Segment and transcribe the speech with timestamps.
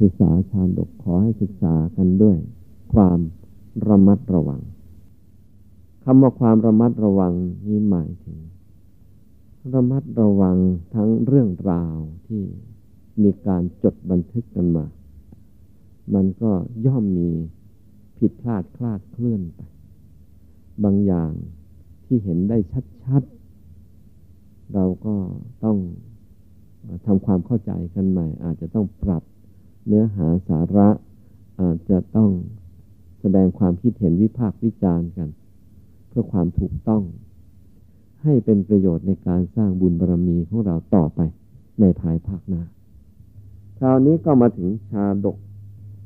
[0.00, 2.36] ศึกษาชาดกขอให้ศึกษากันด้วย
[2.92, 3.18] ความ
[3.88, 4.62] ระมัดระวัง
[6.04, 7.32] คำว่าความระมัดระวัง
[7.66, 8.38] นี้หมายถึง
[9.74, 10.56] ระมัดระวัง
[10.94, 11.94] ทั้งเรื่องราว
[12.26, 12.42] ที่
[13.22, 14.86] มีการจดบันทึกกันมา
[16.14, 16.52] มันก็
[16.86, 17.30] ย่อมมี
[18.18, 19.60] ผิดพลาดคลาดเคลื่อนไป
[20.84, 21.32] บางอย่าง
[22.04, 22.58] ที่เห็นได้
[23.04, 25.14] ชัดๆ เราก็
[25.64, 25.78] ต้อง
[27.06, 29.22] ทำความเข้าใจกันใหม่ อาจจะต้องปรับ
[29.86, 30.88] เนื้อหาสาระ
[31.60, 32.30] อาจจะต้อง
[33.20, 35.28] แสดงความคิดเห็นวิพากษ์วิจารณ์กัน
[36.08, 37.02] เพื่อความถูกต้อง
[38.22, 41.20] ให้เป็นประโยชน์ในการสร้างบุญบารรมีของเราต่อไป
[41.80, 42.62] ในภายภาคหน้า
[43.78, 45.36] คราวนี้ก็มาถึงชาดก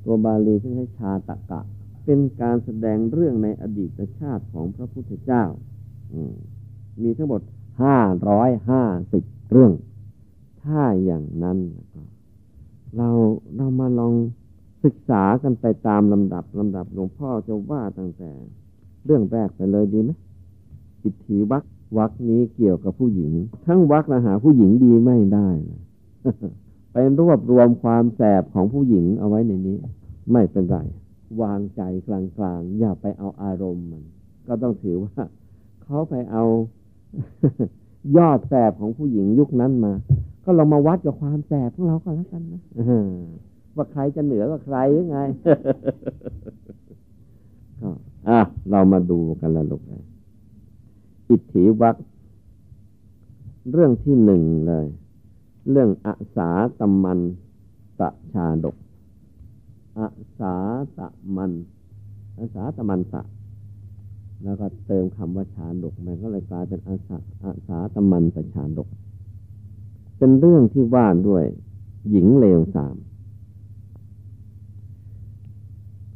[0.05, 1.61] ตัวบาลีที่ให้ชาตะกะ
[2.05, 5.45] เป็นการแสดงเรื่องในอดีตชาติของพระพุทธเจ้า
[7.03, 7.43] มีทั้งหมด
[7.83, 9.73] ห้าร้อยห้าสิบเรื่อง
[10.63, 11.59] ถ้าอย่างนั้น
[12.97, 13.09] เรา
[13.57, 14.15] เรามาลอง
[14.85, 18.31] ศึกษากันไปตามลำดับลำดับหลวงพ่อจะว่าตั้งแต่
[19.05, 20.11] เรื่องแรกไปเลยดีไหม
[21.03, 21.65] อิทธิวัก
[21.99, 23.33] วักนี้เกี่ยวกับผู้หญิง
[23.67, 25.49] ทั้งวักนะหาผู้หญิงดีไม่ได้
[26.93, 29.79] ไปรวบรวมความแสบของผู้หญิงเอาไว้ในนี้
[30.33, 30.77] ไม่เป็นไร
[31.43, 34.03] วางใจกลางๆ อย่าไปเอาอารมณ์มัน
[34.47, 35.23] ก็ต้องถือว่า
[35.85, 36.45] เขาไปเอา
[38.17, 39.93] ยอดแสบของผู้หญิงยุคนั้นมา
[40.51, 42.63] ก็ลองมาวัดกับความแสบของเราก็แล้วกันนะ
[43.77, 45.19] ว่าใครจะเหนือกว่าใครหรือไง
[47.81, 47.91] ก็
[48.29, 48.39] อะ
[48.71, 49.83] เรามาดูกันละลูก
[51.29, 51.97] อิทธิวัค
[53.73, 54.87] เรื่องที่หนึ่งเลย
[55.71, 57.21] เรื่องอาสาตมัน
[58.01, 58.77] ตะชาดก
[59.99, 60.07] อา
[60.39, 60.57] สา
[60.99, 61.01] ต
[61.37, 61.53] มัน
[62.39, 63.23] อาสาตมันตะ
[64.43, 68.89] แล้วก็เติมคำว่าชาดกมันก็เลยกลายเป็นอาสาอาสาตมันตะชาดก
[70.21, 71.45] เป็นเรื่องที่ว่าด้วย
[72.11, 72.97] หญิงเลวสาม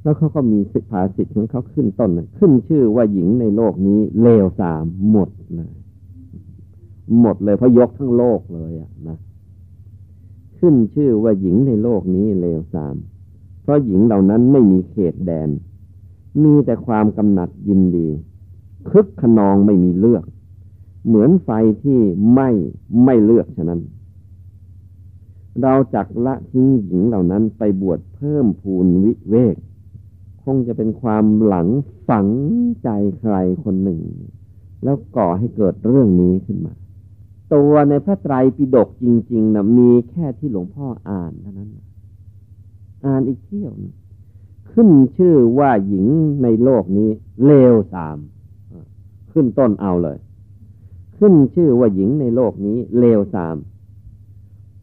[0.02, 5.72] แล้วเขาก็มีสิทธาสิทธิ์ของเขาขึ้นต้นขึ้นชื่อว่าหญิงในโลกนี้เลวสามหมดเลย
[7.20, 9.18] หมดเลยเพราะยกทั้งโลกเลยอะนะ
[10.58, 12.94] ขึ้นชื่อว่าหญิงในโลกนี้เลวสาม
[13.62, 15.48] เพราะหญิงเหล่านั้นไม่มีเขตแดน
[16.42, 18.08] มีแต่ความกำหนัดยินดี
[18.90, 20.24] คึกขนองไม่มีเลือก
[21.06, 21.50] เหมือนไฟ
[21.82, 22.00] ที่
[22.34, 22.50] ไม่
[23.04, 23.80] ไม่เลือกฉะนั้น
[25.62, 29.56] เราจักละทิ้งหญิงเหล่านั้นไปบวชเพิ่มพูนวิเวก
[30.42, 31.68] คงจะเป็นความหลัง
[32.08, 32.28] ฝัง
[32.82, 32.88] ใจ
[33.18, 34.00] ใครคนหนึ่ง
[34.84, 36.74] แล้วก่อให้เกิดเรื่องนี้ขึ้นมา
[37.54, 41.70] ตัวในพระไตรปิฎกจริงๆนะมีแค่ที่หลวงพ่ออ่านเท่านั้น
[43.06, 43.94] อ่านอีกเที่ยวนะ
[44.72, 46.06] ขึ้นชื่อว่าหญิง
[46.42, 47.08] ในโลกนี้
[47.46, 48.18] เลวสาม
[49.32, 50.18] ขึ้นต้นเอาเลย
[51.18, 53.56] ขึ้นชื่อว่าหญิงในโลกนี้เลวสาม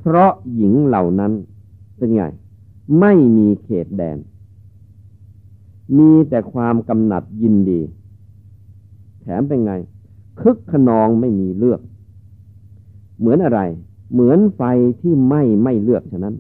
[0.02, 1.32] เพราะหญิงเหล่านั้น
[1.98, 2.22] เป็นไง
[3.00, 4.18] ไม่มีเขตแดน
[5.98, 7.82] มีแต่ความกำหนัดยินดี
[9.22, 9.74] แถมเป็นไง
[10.40, 11.82] คึกขนองไม่มีเลือก
[13.20, 13.62] เหมือนอะไร
[14.14, 14.62] เหมือนไฟ
[15.02, 16.36] ที่ไม่ไม่เลือกฉะนั้น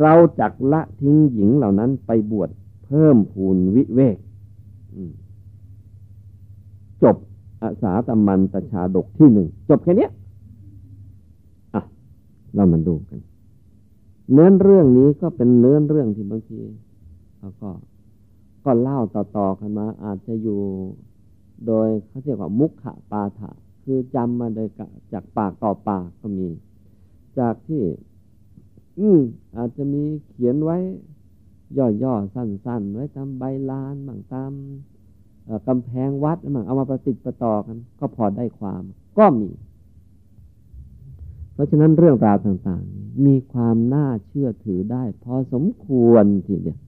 [0.00, 2.50] เราจักละทิ้งหญิงเหล่านั้นไปบวช
[2.84, 4.16] เพิ่มพูนวิเวก
[7.02, 7.16] จบ
[7.62, 10.08] อาสาตมันตชาดกที่หนึ่ง จบแค่นี้
[12.54, 13.20] เรามาดูกัน
[14.32, 16.60] เนื้อเรื่องนี้ก็เป็นเนื้อเรื่องที่บางที
[17.40, 17.70] แล้วก็
[18.64, 20.60] ก็เล่าต่อๆกันมา อาจจะอยู่
[21.66, 23.50] โดยเขาเรียกว่ามุขะปาฐะ
[23.84, 24.68] คือจำมาโดย
[25.12, 26.48] จากปากต่อปากก็มี
[27.38, 27.82] จากที่
[28.98, 29.20] อืม
[29.56, 30.78] อาจจะมีเขียนไว้
[32.02, 34.52] ย่อๆสั้น ๆ ไว้ตามใบลานบางตาม
[35.66, 38.82] กำแพงวัดบางเอามาประติดประต่อกัน ก็พอได้ความ
[39.18, 39.50] ก็มี
[41.62, 46.78] ราะฉะนั้นเรื่องราวต่างๆ มีความน่าเชื่อถือได้ พอสมควรทีเดียว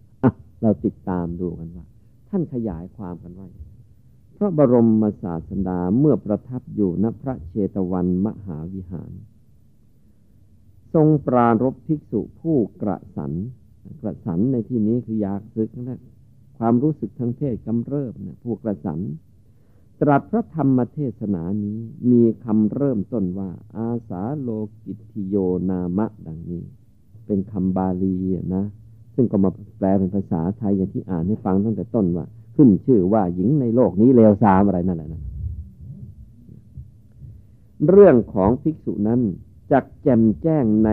[0.62, 1.86] เราติดตามดูกันว่า
[2.28, 3.48] ท่านขยายความกันว่า
[4.36, 9.12] พระบรมศาสดาเมื่อประทับอยู่ณพระเชตวันมหาวิหาร
[10.94, 13.32] ทรงปรารบภิกษุผู้กระสัน
[14.00, 16.00] กระสันในที่นี้คืออยากซึกนะ
[16.58, 18.98] ความรู้สึกทางเพศกำเริบนะผู้กระสัน
[20.00, 21.78] ตรัสพระธรรมเทศนานี้
[22.10, 24.48] มีคำเริ่มต้นว่า อาสาโล
[24.84, 25.36] กิติโย
[25.70, 26.62] นามะดังนี้
[27.26, 28.14] เป็นคำบาลี
[28.54, 28.64] นะ
[29.14, 32.26] ซึ่งก็มาแปลเป็นภาษาไทยอย่างที่อ่านให้ฟังตั้งแต่ต้นว่า
[32.56, 35.22] ขึ้นชื่อว่าหญิงในโลกนี้เลวทรามอะไรนั่นแหละนะ
[37.88, 39.20] เรื่องของภิกษุนั้น
[39.72, 40.90] จักแจมแจ้งใน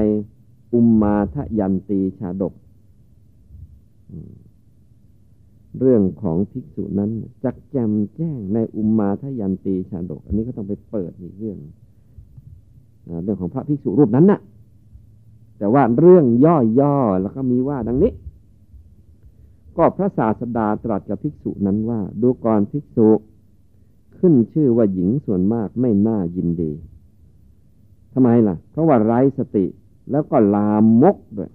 [0.74, 2.54] อุมมาทยันตีชาดก
[5.80, 7.12] เรื่องของภิกษุนั้น
[7.44, 11.58] จักแจมแจ้งในอุมมาทยันตีชาดก อันนี้ก็ต้องไปเปิดอีกเรื่อง
[13.24, 14.40] เรื่องของพระภิกษุรูปนั้นนะ่ะ
[15.58, 16.26] แต่ว่าเรื่อง
[16.80, 18.12] ย่อๆแล้วก็มีว่าดังนี้
[19.78, 23.10] ก็พระศาสดาตรัสกับภิกษุนั้นว่า ดูก่อนภิกษุ
[24.18, 26.72] ขึ้นชื่อว่าหญิงส่วนมากไม่น่ายินดี
[28.14, 29.66] ทำไมล่ะ เพราะว่าไร้สติ
[30.12, 31.52] แล้วก็ลามมกด้วย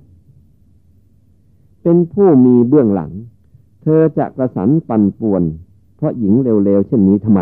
[1.83, 3.13] เป็นผู้มีเบื้องหลัง
[3.89, 5.43] เธอจะกระสันปั่นป่วน
[5.97, 7.41] เพราะหญิงเร็วๆเช่นนี้ทำไม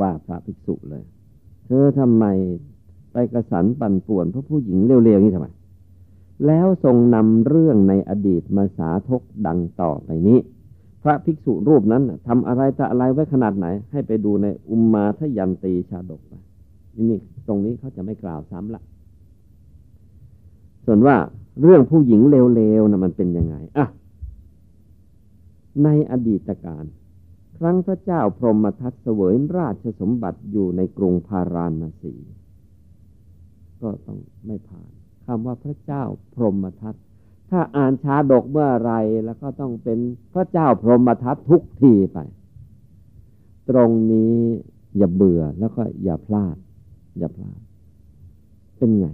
[0.00, 1.04] ว่าพระภิกษุเลย
[1.66, 2.24] เธอทำไม
[3.12, 5.48] ไปกระสันปั่นป่วนเพราะผู้หญิงเร็วๆนี่ทำไม
[6.46, 10.38] แล้วทรงนำเรื่องในอดีตมาสาทกดังต่อไปนี้
[11.02, 16.32] พระภิกษุรูปนั้นทำอะไรแต่อะไรไว้ขนาดไหน ให้ไปดูในอุมมาทยันตีชาดกไป
[17.10, 18.82] นี่ตรงนี้เขาจะไม่กล่าวซ้ำละ
[20.86, 21.16] ส่วนว่า
[21.60, 23.86] เรื่องผู้หญิงเร็วๆนะมันเป็นยังไงอะ
[25.84, 26.84] ในอดีตการ
[27.58, 32.14] ครั้งพระเจ้าพรหมทัตเสวยราชสมบัติอยู่ในกรุงพาราณสี
[33.82, 34.90] ก็ต้องไม่ผ่าน
[35.26, 36.02] คำว่าพระเจ้า
[36.34, 36.94] พรหมทัต
[37.50, 38.92] ถ้าอ่านชาดกเมื่อไร
[39.24, 39.98] แล้วก็ต้องเป็น
[40.34, 42.18] พระเจ้าพรหมทัตทุกทีไป
[43.70, 44.34] ตรงนี้
[44.96, 46.56] อย่าเบื่อแล้วก็อย่าพลาด
[47.18, 47.60] อย่าพลาด
[48.76, 49.06] เป็นไง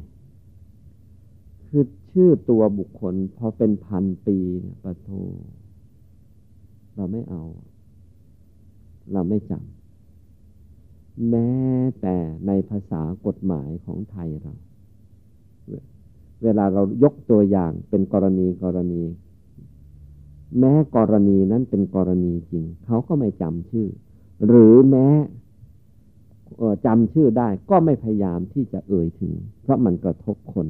[1.69, 1.85] คือ
[2.21, 5.11] ชื่อตัวบุคคลพอเป็นพันปีเนี่ยปะโท
[6.97, 7.43] เราไม่เอา
[9.13, 11.51] เราไม่จำแม้
[12.01, 12.17] แต่
[12.47, 14.55] ในภาษากฎหมายของไทยเรา
[16.43, 19.03] เวลาเรายกตัวอย่างเป็นกรณีกรณี
[20.59, 23.89] แม้กรณีนั้นเป็นกรณีจริง เขาก็ไม่จำชื่อ
[24.47, 25.07] หรือแม้
[26.87, 29.33] จำชื่อได้ก็ไม่พยายามที่จะเอ่ยถึง
[29.63, 30.69] เพราะมันกระทบคน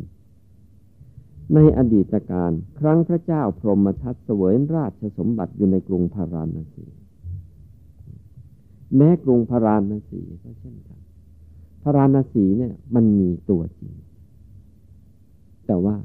[1.55, 6.85] ในอดีตการครั้งพระเจ้าพรหมทัตเสวยราชสมบัติอยู่ในกรุงพาราณสี
[8.97, 10.99] แม้กรุงพาราณสีก็เช่นกัน
[11.83, 13.93] พาราณสีเนี่ย มันมีตัวจริง
[15.67, 15.97] แต่ว่า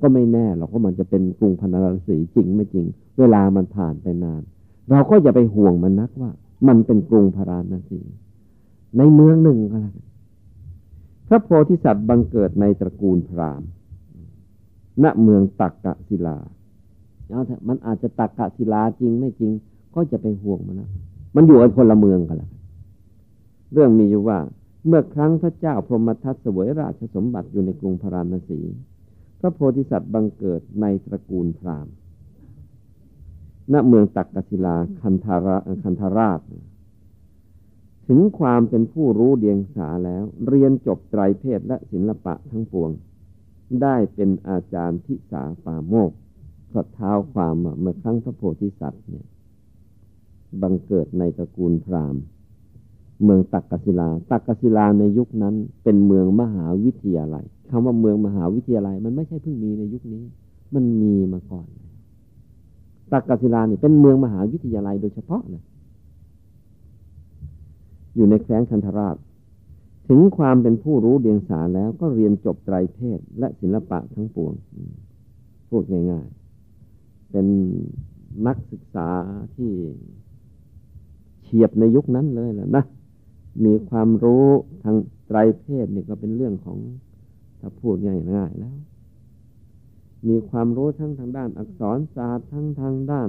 [0.00, 2.86] ก็ไม่แน่หรอกว่ามันจะเป็นกรุงพาราณสีจริงไม่จริง
[3.18, 4.42] เวลามันผ่านไปนาน
[4.90, 6.30] เราก็อย่าไปห่วงมันนักว่า
[6.68, 8.00] มันเป็นกรุงพาราณสี
[8.98, 9.96] ในเมืองหนึ่งก็แล้ว
[11.28, 13.68] พระโพธิสัตว์บังเกิดในตระกูลพราหมณ์
[15.04, 16.36] ณเมืองตักกะศิลา
[17.28, 19.52] เอาเถอะมันอาจจะตักกะศิลาจริงไม่จริง
[19.94, 20.90] ก็จะไปห่วงมันนะ
[21.36, 22.50] มันอยู่กันคนละเมืองกันแล้ว
[23.72, 24.38] เรื่องมีอยู่ว่า
[24.86, 28.60] เมื่อครั้งพระเจ้าพรหมทัตเสวยราชสมบัติอยู่ในกรุงพาราณสี
[29.40, 31.92] พระโพธิสัตว์บังเกิดในตระกูลพราหมณ์
[33.72, 36.40] ณเมืองตักกศิลาคันธาราคันธาราช
[38.06, 42.90] ถึงความเป็นผู้รู้เดียงสาแล้ว เรียนจบไตรเพศและศิลปะทั้งปวง
[43.82, 46.10] ได้เป็นอาจารย์ทิสาปาโมก
[46.72, 49.26] ก็เท้าความเมื่อครั้งพระโพธิสัตว์เนี่ย
[50.62, 52.22] บังเกิดในตระกูลพราหมณ์
[53.24, 60.22] เมืองตักกศิลา ตักกศิลาในยุคนั้นเป็นเมืองมหาวิทยาลัยคำว่าเมืองมหาวิทยาลัย มันไม่ใช่เพิ่งมีในยุคนี้
[60.74, 61.66] มันมีมาก่อน
[63.12, 65.62] ตักกศิลานี่เป็นเมืองมหาวิทยาลัยโดยเฉพาะเลย
[68.16, 69.16] อยู่ในแคว้นคันธราช
[70.08, 74.52] ถึงความเป็นผู้รู้เดียงสาแล้วก็เรียนจบไตรเพศและศิลปะทั้งปวง
[75.68, 77.46] พูดง่ายๆ เป็น
[78.46, 79.08] นักศึกษา
[79.56, 79.72] ที่
[81.42, 82.84] เฉียบในยุคนั้นเลยแหละนะ
[83.64, 84.46] มีความรู้
[84.84, 86.78] ทางไตรเพศนี่ก็เป็นเรื่องของ
[87.60, 87.94] ถ้าพูด
[88.34, 88.76] ง่ายๆแล้ว
[90.28, 93.28] มีความรู้ทั้งทางด้านอักษรศาสตร์ทั้งทางด้าน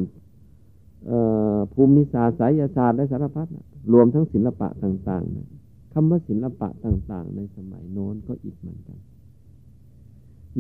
[1.74, 3.47] ภูมิศาสตร์สายศาสตร์และสารพัด
[3.93, 5.47] รวมทั้งศิลปะต่างๆนะ
[5.93, 9.00] คำว่าศิลปะต่างๆ ในสมัยโน้นก็อีกเหมือนกัน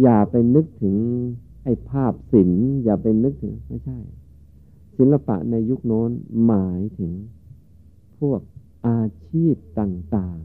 [0.01, 0.95] อย่าไปนึกถึง
[1.63, 3.99] ไอ้ภาพศิลป์อย่าไปนึกถึงไม่ใช่
[4.97, 6.09] ศิลปะในยุคโน้น
[6.45, 7.11] หมายถึง
[8.19, 8.39] พวก
[8.87, 10.39] อาชีพต่าง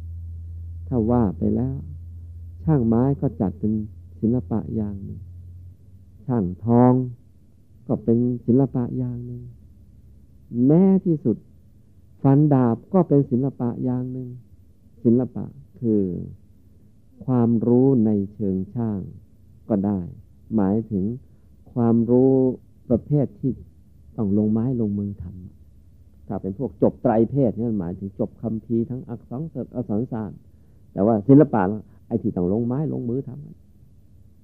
[0.00, 1.76] ๆ ถ้าว่าไปแล้ว
[2.64, 3.72] ช่างไม้ก็จัดเป็น
[4.20, 5.20] ศิลปะอย่างหนึ่ง
[6.26, 6.92] ช่างทอง
[7.86, 9.42] ก็เป็นศิลปะอย่างหนึ่ง
[10.66, 11.36] แม้ที่สุด
[12.22, 14.28] ฟันดาบก็เป็นศิลปะอย่างหนึ่ง
[15.04, 15.44] ศิลปะ
[15.80, 16.02] คือ
[17.24, 19.00] ความรู้ในเชิงช่าง
[19.68, 19.98] ก็ได้
[20.56, 21.04] หมายถึง
[21.72, 22.32] ความรู้
[22.90, 23.52] ประเภทที่
[24.16, 30.38] ต้องลงไม้ลงมือทำถ้าเป็นพวกจบไตรเพศนี่หมายถึงจบคำพีทั้งอักษรศาสตร์อักษรศาสตร์
[30.92, 31.62] แต่ว่าศิลปะ
[32.06, 33.30] ไอ้ที่ต้องลงไม้ลงมือท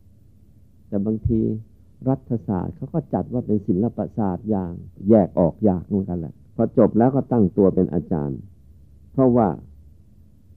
[0.09, 1.41] ำแต่บางที
[2.09, 4.73] รัฐศาสตร์เขาก็จัดว่าเป็นศิลปศาสตร์อย่าง
[5.09, 8.39] แยกออกอยากเหมือนกันแหละ พอจบแล้วก็ตั้งตัวเป็นอาจารย์
[9.13, 9.49] เพราะว่า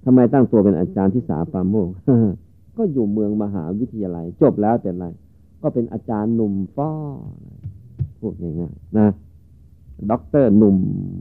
[0.03, 1.89] ทำไมตั้งตัวเป็นอาจารย์ที่สาปาโมก
[2.77, 5.05] ก็อยู่เมืองมหาวิทยาลัย จบแล้วเป็นไร
[5.61, 6.91] ก็เป็นอาจารย์หนุ่มฟ้อ
[8.19, 9.07] พูดง่ายๆนะ
[10.11, 10.77] ด็อกเตอร์หนุ่ม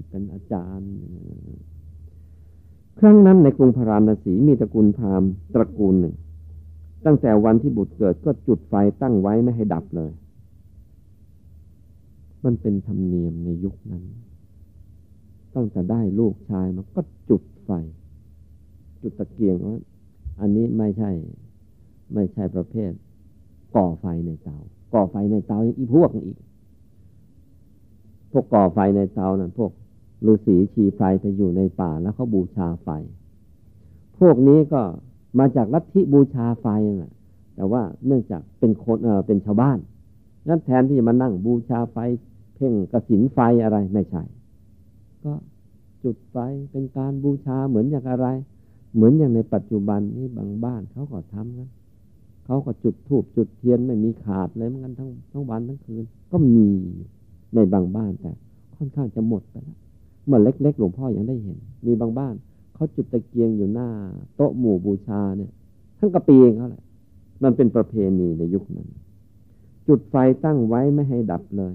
[0.09, 0.91] เป็นอาจารย์
[3.01, 6.15] ครั้งนั้นในกรุงพาราณสีมีตระกูลพราหมณ์ตระกูลหนึ่ง
[7.05, 10.11] ตั้งแต่วันที่บุตรเกิดก็จุดไฟตั้งไว้ไม่ให้ดับเลย
[12.45, 14.03] มันเป็นธรรมเนียมในยุคนั้น
[15.57, 17.71] ตั้งแต่ได้ลูกชายมาก็จุดไฟ
[19.01, 19.77] จุดตะเกียงว่า
[20.41, 21.11] อันนี้ไม่ใช่
[22.15, 22.91] ไม่ใช่ประเภท
[23.77, 24.59] ก่อไฟในเตา
[24.93, 26.39] ก่อไฟในเตาอีกพวกอีก
[28.31, 29.71] พวกก่อไฟในเตานั่นพวก
[30.27, 32.89] ฤาษีชีไฟไปอยู่ในป่าแล้วเขาบูชาไฟ
[34.19, 34.83] พวกนี้ก็
[35.39, 36.67] มาจากลัทธิบูชาไฟ
[36.99, 37.13] แหละ
[37.57, 39.79] แต่ว่าเนื่องจากเป็นคนเออเป็นชาวบ้าน
[40.49, 41.97] นั้นแทนที่จะมานั่งบูชาไฟ
[42.55, 44.23] เพ่งกระสินไฟอะไรไม่ใช่
[45.27, 45.35] ก็
[46.05, 46.37] จุดไฟ
[46.71, 48.27] เป็นการบูชาเหมือนอย่างอะไร
[48.95, 51.69] เหมือนอย่างในปัจจุบันนี้บางบ้านเขาก็ทำกัน
[52.45, 56.69] เขาก็จุดธูปจุดเทียนไม่มีขาดเลยเหมือนกันทั้งทั้งวันทั้งคืน ก็มี
[57.55, 58.31] ในบางบ้านแต่
[58.77, 59.79] ค่อนข้างจะหมดไปแล้ว
[60.27, 62.35] เมื่อเล็กๆหลวงพ่อยังได้เห็น มีบางบ้าน
[62.75, 63.89] เขาจุดตะเกียงอยู่หน้า
[64.37, 65.53] โต๊ะหมู่บูชาเนี่ย
[65.99, 66.83] ทั้งกระปีเองเขาแหละ
[67.43, 68.89] มันเป็นประเพณีในยุคนั้น
[69.89, 70.15] จุดไฟ
[70.45, 71.75] ตั้งไว้ไม่ให้ดับเลย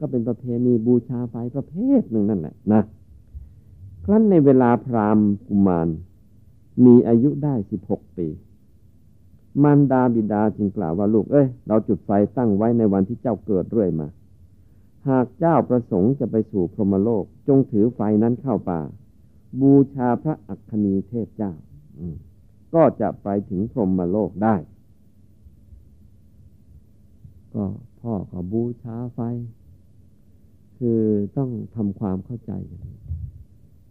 [0.00, 2.82] ก็เป็นประเพณีบูชาไฟประเภทหนึ่งนั่นแหละนะ
[4.04, 5.88] ครั้นในเวลาพราหมณ์กุมาร
[6.84, 8.26] มีอายุได้สิบหกปี
[9.62, 14.08] มารดาบิดาจึงกล่าวว่าลูกเอ้ย เราจุดไฟตั้งไว้ในวันที่เจ้าเกิดเรื่อยมา
[15.08, 18.80] หากเจ้าประสงค์จะไปสู่พรหมโลก จงถือไฟนั้นเข้าป่า
[19.60, 21.52] บูชาพระอัคคีเทพเจ้า
[22.74, 24.56] ก็จะไปถึงพรหมโลกได้
[27.54, 27.64] ก็
[28.00, 29.20] พ่อก็บูชาไฟ
[30.84, 31.02] คือ
[31.36, 32.52] ต้องทำความเข้าใจ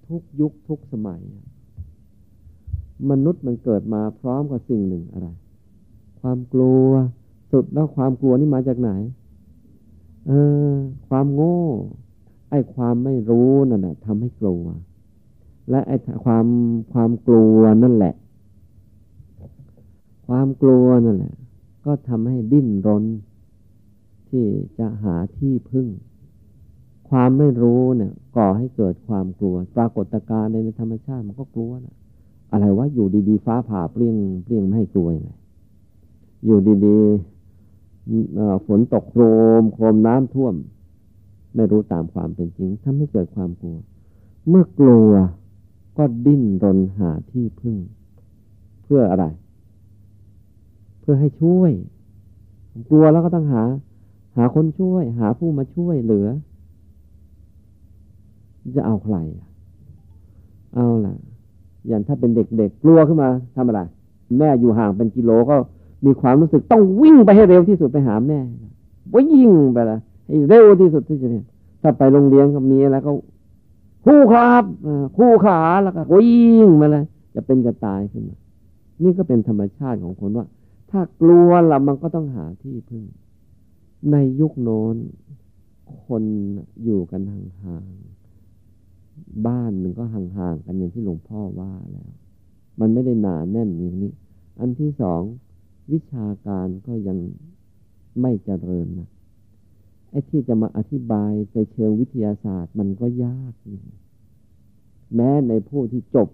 [0.08, 1.22] ทุกยุคทุกสมัย
[3.10, 5.28] มนุษย์มันเกิดมาพร้อมกับสิ่งหนึ่งอะไร
[6.22, 6.88] ความกลัว
[7.52, 8.92] สุดแล้วความกลัวนี่มาจากไหน
[10.28, 10.32] เอ
[10.70, 10.74] อ
[11.08, 11.60] ความโง่
[12.50, 14.64] ไอ้ความไม่รู้นั่นแหละทำให้กลัว
[15.70, 16.46] และไอ้ความ
[16.94, 18.16] ความกลัวนั่นแหละ
[20.28, 21.36] ความกลัวนั่นแหละ
[21.86, 23.04] ก็ทำให้ดิ้นรน
[24.30, 24.46] ที่
[24.78, 25.88] จะหาที่พึ่ง
[27.10, 31.96] ความไม่รู้เนี่ย ก่อให้เกิดความกลัว ปรากฏการณ์ในธรรมชาติมันก็กลัวนะ
[32.52, 35.32] อะไรวะอยู่ดีๆ ฟ้าผ่าเปรี้ยงเปรี้ยงไม่ให้กลัวยังไง
[36.46, 39.24] อยู่ดีๆฝนตกโคร
[39.62, 40.56] มโครมน้ำท่วม
[41.56, 43.78] ไม่รู้ตามความเป็นจริงทำให้เกิดความกลัว
[44.50, 45.10] เมื่อกลัว
[45.98, 47.78] ก็ดิ้นรนหาที่พึ่ง
[48.84, 49.26] เพื่ออะไร
[51.00, 51.72] เพื่อให้ช่วย
[52.90, 53.64] กลัวแล้วก็ต้องหา
[54.36, 56.28] หาคนช่วย หาผู้มาช่วยเหลือ
[58.76, 59.16] จะเอาใคร
[60.76, 61.16] เอาล่ะ
[61.88, 63.82] อย่างถ้าเป็นเด็กๆกกลัวขึ้นมาทำอะไร
[64.38, 65.56] แม่อยู่ห่างเป็นกิโลก็
[66.06, 68.40] มีความรู้สึกต้องวิ่งไปให้เร็วที่สุดไปหาแม่
[69.16, 71.46] วิ่งไปละให้เร็วที่สุดที่จะเนี่ย
[71.82, 73.12] ถ้าไปโรงเรียนก็มีอะไรก็
[74.06, 74.64] คู่ครับ
[75.18, 77.04] คู่ขาแล้วก็วิ่งมาเลย
[77.36, 78.38] จะเป็นจะตายขึ้นมา
[79.04, 80.46] นี่ก็เป็นธรรมชาติของคนว่า
[80.92, 83.04] ถ้ากลัวละมันก็ต้องหาที่พึ่ง
[84.12, 84.96] ในยุคโน้น
[86.06, 86.24] คน
[86.84, 88.19] อยู่กันห่างๆ
[89.48, 92.10] บ้านมันก็ห่างๆกันอย่างที่หลวงพ่อว่าแล้ว
[92.80, 94.12] มันไม่ได้หนาแน่นอย่างนี้
[94.60, 95.22] อันที่สอง
[95.92, 97.18] วิชาการก็ยัง
[98.22, 99.10] ไม่เจริญนะ
[100.10, 103.84] ไอ้ที่จะมาอธิบายในเชิงวิทยาศาสตร์มันก็ยากอยู่
[105.16, 106.30] แม้ในผู้ที่จบ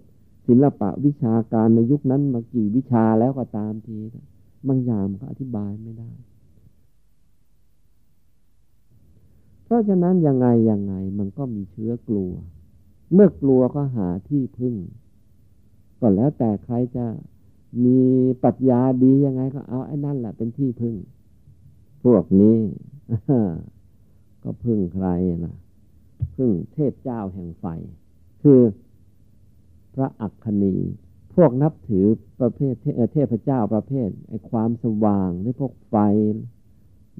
[0.47, 3.97] ศิลปะวิชาการในยุคนั้นมากี่วิชาแล้วก็ตามที
[4.67, 6.11] บางอย่างก็อธิบายไม่ได้
[9.63, 12.33] เพราะฉะนั้นยังไงยังไงมันก็มีเชื้อกลัว
[13.13, 14.75] เมื่อกลัวก็หาที่พึ่ง
[15.99, 17.05] ก็แล้วแต่ใครจะ
[17.85, 17.99] มี
[18.43, 20.95] ปัญญาดียังไงก็เอาไอ้นั่นแหละเป็นที่พึ่ง
[22.03, 22.57] พวกนี้
[24.43, 25.07] ก็พึ่งใคร
[25.45, 25.55] นะ
[26.35, 27.65] พึ่งเทพเจ้าแห่งไฟ
[28.41, 28.59] คือ
[29.95, 30.75] พระอัคคณี
[31.35, 32.05] พวกนับถือ
[32.39, 32.73] ประเภท
[33.13, 35.95] เทพเจ้าประเภทไอ้ความสว่างหรือพวกไฟ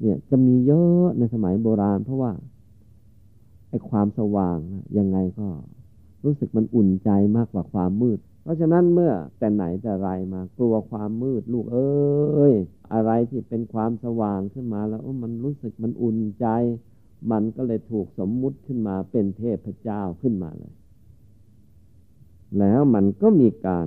[0.00, 2.32] เนี่ยจะมีเยอะในสมัยโบราณ เพราะว่า
[3.68, 4.58] ไอ้ความสว่าง
[4.98, 5.48] ยังไงก็
[6.26, 12.54] รู้สึกมันอุ่นใจมากกว่าความมืด เพราะฉะนั้นเมื่อแต่ไหนแต่ไรมากลัวความมืดลูกเอ้ย
[12.92, 16.46] อะไรที่เป็นความสว่างขึ้นมาแล้วมันรู้สึกมันอุ่นใจ
[17.30, 20.74] มันก็เลยถูกสมมุติขึ้นมาเป็นเทพเจ้าขึ้นมาเลย
[22.58, 23.86] แล้วมันก็มีการ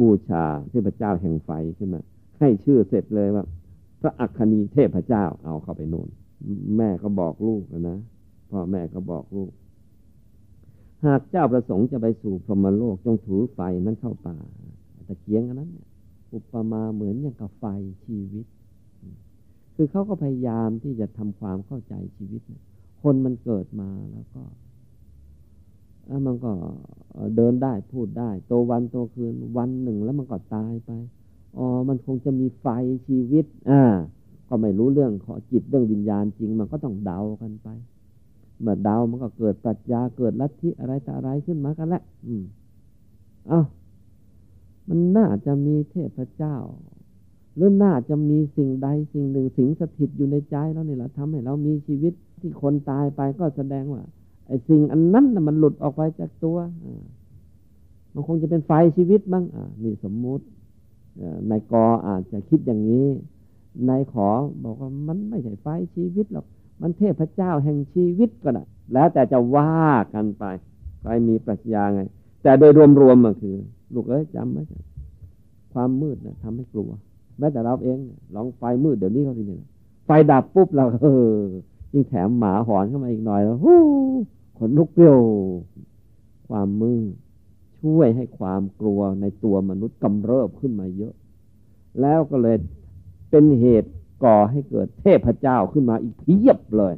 [0.00, 2.02] บูชาเทพเจ้าแห่งไฟขึ้นมา
[2.38, 3.44] ให้ชื่อเสร็จเลยว่า
[4.00, 6.08] พระอัคคณีเทพเจ้าเอาเข้าไปโน่น
[6.76, 7.98] แม่ก็บอกลูกนะ
[8.50, 9.50] พ่อแม่ก็บอกลูก
[11.04, 14.36] หากเจ้าประสงค์จะไปสู่พรหมโลกจงถือไฟนั้นเข้าป่า
[15.08, 15.70] ตะเกียงอันนั้น
[16.32, 17.64] อุปมาเหมือนอย่างกับไฟ
[18.04, 18.46] ชีวิต
[19.74, 22.40] คือเขาก็พยายามที่จะทำความเข้าใจชีวิต
[23.02, 24.42] คนมันเกิดมาแล้วก็
[26.26, 26.52] มันก็
[27.36, 30.90] เดินได้พูดได้โตวันโตคืนวันหนึ่งแล้วมันก็ตายไป
[31.56, 32.66] อ๋อมันคงจะมีไฟ
[33.06, 33.82] ชีวิต อ่า
[34.48, 37.68] ก็ไม่รู้เรื่องขอจิตเรื่องวิญญาณจริง มันก็ต้องเดากันไป
[38.60, 42.44] เมื่อดาวมันก็เกิดปรัชญาเกิดลัทธิอะไรต่อะไรขึ้นมากันแหละอืม
[43.50, 43.64] อ้า
[44.88, 46.56] มันน่าจะมีเทพเจ้า
[47.56, 54.02] หรือน่าจะมีสิ่งใดสิ่งหนึ่งสิงสถิตอยู่ในใจเราเนี่ยแหละทำให้เรามีชีวิตที่คนตายไปก็แสดงว่า
[54.46, 56.58] ไอ้สิ่งอันนั้นน่ะมันหลุดออกไปจากตัว
[58.12, 60.44] มันคงจะเป็นไฟชีวิตบ้างอ่านี่สมมุติ
[61.50, 63.06] นายกออาจจะคิดอย่างนี้
[63.88, 64.28] นายขอ
[64.64, 66.46] บอกว่ามันไม่ใช่ไฟชีวิตหรอก
[66.80, 70.44] มันเทพเจ้าแห่งชีวิตก็ได้แล้วแต่จะว่ากันไป
[71.00, 72.00] ใครมีปรัชญาไง
[72.42, 73.54] แต่โดยรวมๆมันคือ
[73.94, 74.62] ลูกเอ้ยจำไว้
[75.72, 76.90] ความมืดนะทำให้กลัว
[77.38, 77.98] แม้แต่เราเอง
[78.34, 79.60] ลองไฟมืดเดี๋ยวนี้เขาทีนี่
[80.06, 81.36] ไฟดับปุ๊บเราเออ
[81.92, 83.80] ยิ่งแถมหมาหอนเข้ามาอีกหน่อยแล้วฮู้
[84.58, 85.18] ขนลุกเรียว
[86.48, 87.14] ความมืด
[87.80, 91.14] ช่วยให้ความกลัวในตัวมนุษย์กำเริบขึ้นมาเยอะ
[92.00, 92.56] แล้วก็เลย
[93.30, 93.90] เป็นเหตุ
[94.24, 96.94] ก่อให้เกิดเทพเจ้าขึ้นมาอีกเพียบเลย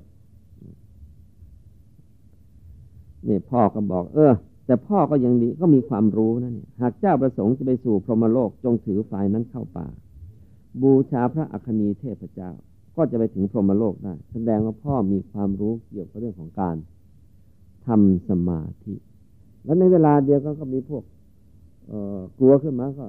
[3.28, 4.32] นี่พ่อก็บอก เออ
[4.66, 9.86] แต่พ่อก็ยังดีก็มีความรู้นะเนี่ยหากเจ้าประสงค์จะไปสู่พรหมโลกจงถือฝ่ายนั้นเข้าป่า
[10.82, 12.50] บูชาพระอัคนีเทพเจ้า
[12.96, 16.76] ก็จะไปถึงพรหมโลกได้ แสดงว่าพ่อมีความรู้เกี่ยวกับเรื่องของการ
[17.86, 18.94] ทำสมาธิ
[19.64, 21.02] แล้วในเวลาเดียวก็มีพวก
[22.38, 23.06] กลัวขึ้นมาก็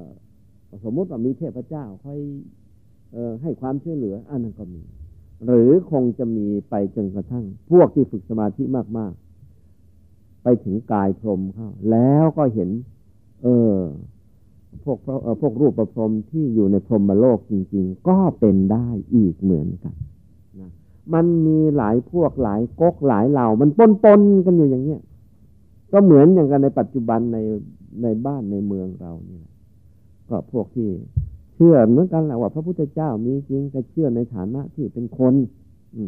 [0.84, 2.20] สมมุติว่ามีเทพเจ้าคอย
[3.42, 4.82] ให้ความช่วยเหลืออันนั้นก็มี
[5.46, 8.64] หรือคงจะมีไปจนกระทั่ง พวกที่ฝึกสมาธิ
[8.98, 12.70] มากๆ ไปถึงกายพรมเข้าแล้วก็เห็น
[13.44, 13.76] เออ
[14.84, 14.98] พวก
[15.42, 19.96] พวกรูปประพรมที่อยู่ในพรหมโลกจริง ๆ ก็เป็นได้อีกเหมือนกัน
[20.60, 20.72] นะ
[21.14, 25.02] มันมีหลายพวกหลายก๊กหลายเหล่า มันปนๆกันอยู่อย่างเนี้ย
[25.92, 27.38] ก็เหมือนอย่างกันในปัจจุบันใน
[28.04, 29.54] ในบ้านในเมืองเรานี่แหละ
[30.30, 30.90] ก็พวกที่
[31.62, 35.34] ชื่อเหมือนกันแหละว่าพระพุทธเจ้ามีจริงแต่เชื่อในฐานะที่เป็นคน
[35.96, 36.04] อื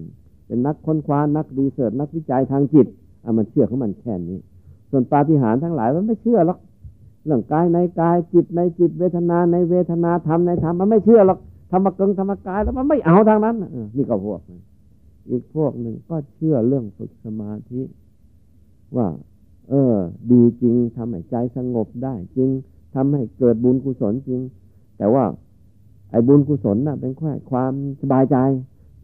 [0.46, 2.88] เป็นนักค้นคว้านักรีเสิร์ชนักวิจัยทางจิต
[3.24, 4.40] อะมันเชื่อของมันแค่นี้
[4.90, 6.60] ส่วนปาฏิหาริย์ทั้งหลายมันไม่เชื่อหรอก
[7.26, 11.40] เรื่องกายในกายจิตในจิตเวทนาในเวทนาธรรมในธรรมมันไม่เชื่อหรอก
[11.72, 13.56] ธรรมกึงธรรมกายแล้วมันไม่เอาทางนั้น
[13.96, 14.40] นี่ก็พวก
[15.30, 17.82] อีกพวกหนึ่งก็เชื่อเรื่องฝึกสมาธิ
[18.98, 19.08] ว่า
[19.70, 19.96] เออ
[20.32, 22.50] ดีจริงทำให้ใจสงบได้จริง
[22.96, 24.42] ทำให้เกิดบุญกุศลจริง
[25.02, 25.26] แต่ว่า
[26.12, 28.38] ไอ้บุญกุศลน่ะ เป็นแค่ความสบายใจ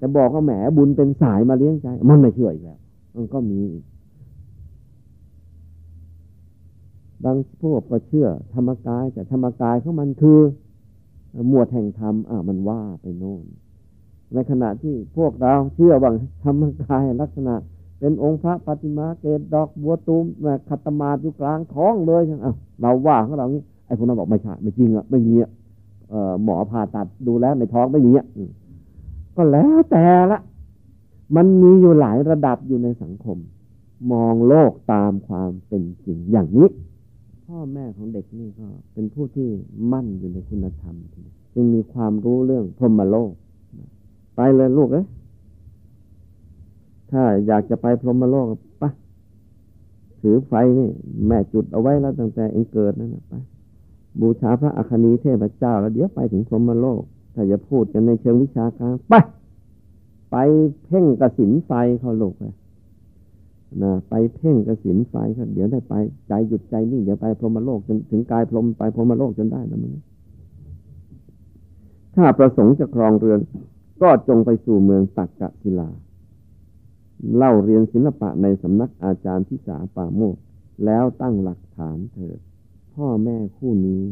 [0.01, 2.79] จะบอกว่าแหมบุญเป็นสายมาเลี้ยงใจ มันไม่เชื่ออีกแล้ว
[3.15, 3.61] มันก็มี
[7.23, 10.39] บางพวกก็เชื่อ ธรรมกาย แต่ธรรมกายของมันคือ
[11.49, 13.45] หมวดแห่งธรรมอ่ามันว่าไปโน่น
[14.33, 16.11] ในขณะที่พวกเราเชื่อว่า
[16.43, 17.55] ธรรมกายลักษณะ
[17.99, 20.25] เป็นองค์พระปฏิมาเกตดอกบัวตูม
[20.69, 22.45] ขัตมาอยู่กลางท้องเลยใช่ไหม
[22.81, 25.51] เราว่าของเรานี้ไอ้พวกนั้นบอกไม่ใช่ไม่จริงอะไม่มีอะ
[26.43, 28.27] หมอผ่าตัดดูแลในท้องไม่มีอะ
[29.35, 30.39] ก็แล้วแต่ละ
[31.35, 33.37] มันมีอยู่หลายระดับอยู่ในสังคม
[34.11, 36.69] มองโลกตามความเป็นจริงอย่างนี้
[37.47, 39.49] พ่อแม่ของเด็กนี่ก็ เป็นผู้ที่
[39.91, 40.95] มั่นอยู่ในคุณธรรม
[41.53, 43.31] จึงมีความรู้เรื่องพรหมโลก
[44.35, 45.05] ไปเลยลูกเอ้ย
[47.11, 48.45] ถ้าอยากจะไปพรหมโลก
[48.81, 48.89] ปะ
[50.21, 50.89] ถือไฟนี่
[51.27, 53.33] แม่จุดเอาไว้แล้วตั้งแต่เองเกิดนั่นนะไป
[54.21, 57.01] บูชาพระอัคนีเทพเจ้า แล้วเดี๋ยวไปถึงพรหมโลก
[57.33, 59.13] ถ้าจะพูดกันในเชิงวิชาการไป
[60.31, 60.37] ไป
[60.85, 62.53] เพ่งกระสินไฟเขาโลกเลย
[63.83, 65.93] นะไปเพ่งกระสินไฟครับเดี๋ยวได้ไป
[66.27, 69.93] ใจหยุดใจนิ่งเดี๋ยวไปพรหมโลกจนถึงกายพรหมไปพรหมโลกจนได้นะมึง
[72.15, 73.39] ถ้าประสงค์จะครองเรือน
[74.01, 75.89] ก็จงไปสู่เมืองตักกะศิลา
[77.37, 80.35] เล่าเรียนศิลปะในสำนักอาจารย์ทิสาป่าโมก
[80.85, 82.39] แล้วตั้งหลักฐานเถิด
[82.97, 84.03] พ่อแม่คู่นี้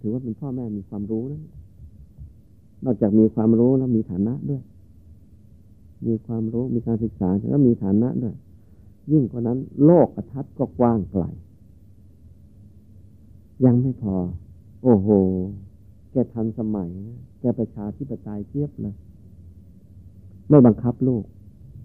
[0.00, 1.42] ถือว่าเป็นพ่อแม่มีความรู้นะ
[2.84, 4.62] นอกจากมีความรู้แล้วมีฐานะด้วย
[6.06, 8.34] มีความรู้มีการศึกษาแล้วมีฐานะด้วย
[9.12, 11.24] ยิ่งกว่านั้น โลกกระทัดก็กว้างไกล
[13.64, 14.16] ยังไม่พอ
[14.82, 15.08] โอ้โห
[16.12, 16.90] แกทันสมัย
[17.40, 18.94] แกประชาธิปไตยเทียบเลย
[20.48, 21.24] ไม่บังคับลูก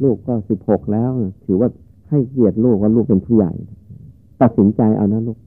[0.04, 1.12] ลูกก็สิบหกแล้ว
[1.46, 1.70] ถือว่า
[2.10, 3.54] ให้เกียรติลูกว่าลูกเป็นผู้ใหญ่
[4.42, 5.38] ตัดสินใจเอานะลูก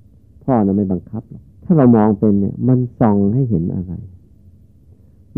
[0.44, 3.92] พ่อนะไม่บังคับหรอกถ้าเรามองเป็นเนี่ย มันส่องให้เห็นอะไร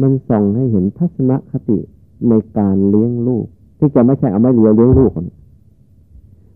[0.03, 1.79] มันส่องให้เห็นทัศนคติ
[2.29, 3.47] ในการเลี้ยงลูก
[3.79, 5.13] ที่จะไม่ใช่เอาไม้เรียวเลี้ยงลูก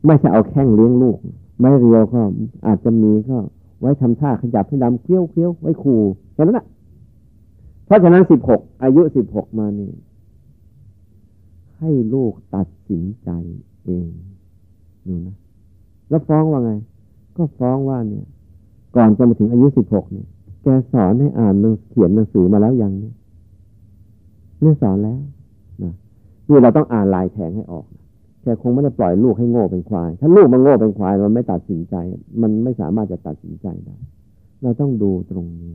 [0.07, 1.19] ไม่ใช่เอาแข้งเลี้ยงลูก
[1.59, 2.21] ไม้เรียวก็
[2.67, 3.37] อาจจะมีก็
[3.81, 6.01] ไว้ทำท่าขยับให้ดำเคี้ยวเคี้ยวไว้ขู่
[6.35, 6.67] แค่นั้นแหละ
[7.87, 9.91] เพราะฉะนั้นสิบหกอายุสิบหกมานี่
[11.79, 13.31] ให้ลูกตัดสินใจ
[13.85, 14.11] เอง
[15.07, 15.37] ดูนะ
[16.13, 16.73] แล้วฟ้องว่าไง
[17.37, 18.27] ก็ฟ้องว่าเนี่ย
[18.97, 20.27] ก่อนจะมาถึงอายุสิบหกเนี่ย
[20.63, 21.55] แกสอนให้อ่าน
[21.91, 23.15] เขียนหนังสือมาแล้วยังเนี่ย
[24.61, 25.21] เนี่ยสอนแล้ว
[25.83, 25.95] นะ
[26.47, 28.05] คือเราต้องอ่านลายแทงให้ออกนะ
[28.43, 31.95] แกคงไม่ได้ปล่อยลูกให้โง่เป็นควาย ถ้าลูกมันโง่เป็นควาย มันไม่ตัดสินใจ
[32.43, 33.97] มันไม่สามารถจะตัดสินใจได้
[34.63, 35.75] เราต้องดูตรงนี้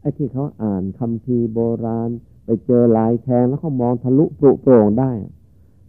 [0.00, 2.10] ไอ้ที่เขาอ่านคำพีโบราณ
[2.44, 5.10] ไปเจอลายแทงแล้วเขามองทะลุปรุโปร่งได้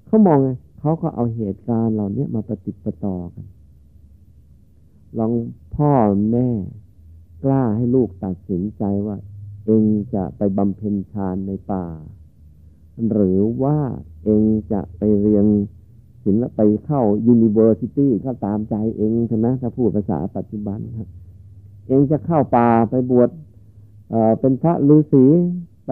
[0.08, 0.50] เขามองไง
[0.82, 3.46] เขาก็เอาเหตุการณ์เหล่านี้มาประติดประต่อกัน
[5.18, 5.32] ลอง
[5.76, 5.92] พ่อ
[6.32, 6.50] แม่
[7.44, 9.18] กล้าให้ลูกตัดสินใจว่า
[9.66, 9.84] เอง
[10.16, 11.86] จะไปบำเพ็ญฌานในป่า
[13.12, 13.78] หรือว่า
[14.24, 15.46] เองจะไปเรียน
[16.24, 21.08] ศิลปไปเข้า university ก็ตามใจเองใช่ไหมถ้าพูดภาษาปัจจุบันครับ
[21.88, 23.30] เองจะเข้าป่าไปบวช
[24.10, 25.26] เเป็นพระฤาษี
[25.86, 25.92] ไป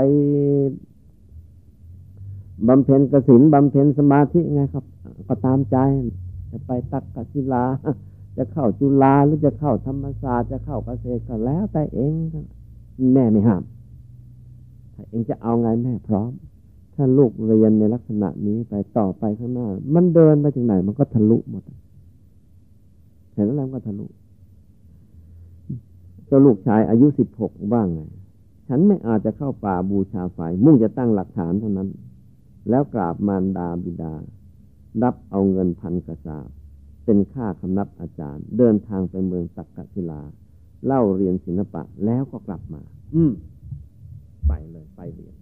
[2.68, 4.86] บำเพ็ญกสินบำเพ็ญสมาธิไงครับ
[5.28, 5.78] ก็ตามใจ
[6.52, 7.66] จะไปตักกศิลา
[8.38, 12.14] จะเข้าจุฬาหรือจะเข้าธรรมศาสตร์จะเข้าเกษตรก็แล้วแต่เอง
[13.14, 13.64] แม่ไม่ห้าม
[14.94, 16.32] ถ้าเองจะเอาไงแม่พร้อม
[16.94, 21.64] ถ้าลูกเรียนในลักษณะนี้ไปต่อไปข้างหน้า มันเดินไปถึงไหน มันก็ทะลุหมด
[23.34, 24.06] เห็นแล้วก็ทะลุ
[26.28, 28.00] เจ้าลูกชายอายุสิบหกบ้างไง
[28.68, 31.88] ฉันไม่อาจจะเข้าป่าบูชาไฟมุ่งจะตั้งหลักฐานเท่านั้น
[32.70, 34.14] แล้วกราบมารดาบิดา
[35.04, 36.48] รับเอาเงินพันกระสาบ
[37.06, 40.22] เป็นค่าคำนับอาจารย์ เดินทางไปเมืองตักกศิลา
[40.86, 42.82] เล่าเรียนศิลปะแล้วก็กลับมา
[43.16, 43.32] อืม
[44.48, 45.36] ไปเลยไปเรียน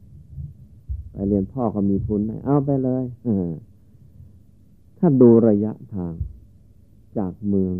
[1.11, 3.49] ไปเรียนพ่อก็มีทุนให้เอาไปเลยเออ
[4.97, 6.13] ถ้าดูระยะทาง
[7.17, 7.75] จากเมือง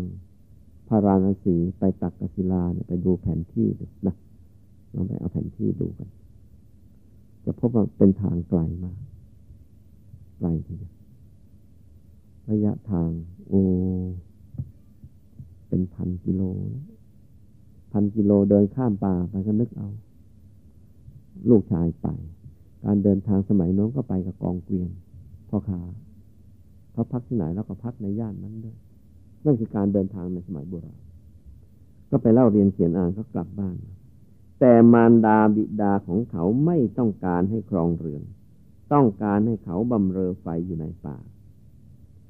[0.88, 4.14] พาราณสีไปตักกศิลาเนี่ยไปดูแผนที่ดูนะ
[4.94, 6.08] ลองไปเอาแผนที่ดูกัน
[7.44, 8.96] จะพบว่าเป็นทางไกลมาก
[10.38, 10.92] ไกลทีเดียว
[12.50, 13.10] ระยะทาง
[13.48, 13.62] โอ้
[15.68, 16.42] เป็นพันกิโล
[17.92, 19.88] พันกิโลเดินข้ามป่าไปก็นึกเอา
[21.50, 22.06] ลูกชายไป
[22.84, 24.90] การเดินทางสมัยน้องก็ไปกับกองเกวียน
[25.48, 25.80] พ่อขา
[26.92, 28.76] เขาพักที่ไหนแล้วก็พักในย่านนั้นด้วย
[29.44, 31.00] นั่นคือการเดินทางในสมัยโบราณ
[32.10, 33.76] ก็ไปเล่าเรียนเขียนอ่านก็กลับบ้าน
[34.60, 38.22] แต่มารดาบิดาของเขาไม่ต้องการให้ครองเรือน
[38.92, 41.16] ต้องการให้เขาบำเรอไฟอยู่ในป่า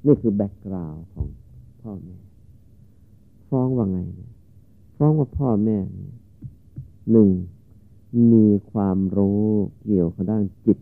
[0.06, 1.26] นี่คือแบ็กกราวด์ของ
[1.80, 2.18] พ่อแม่
[3.48, 4.32] ฟ้องว่าไงเนี่ย
[4.96, 6.14] ฟ้องว่าพ่อแม่เนี่ย
[7.10, 7.28] หนึ่ง
[8.32, 9.42] มีความรู้
[9.84, 10.78] เกี่ยวกับด้านจิต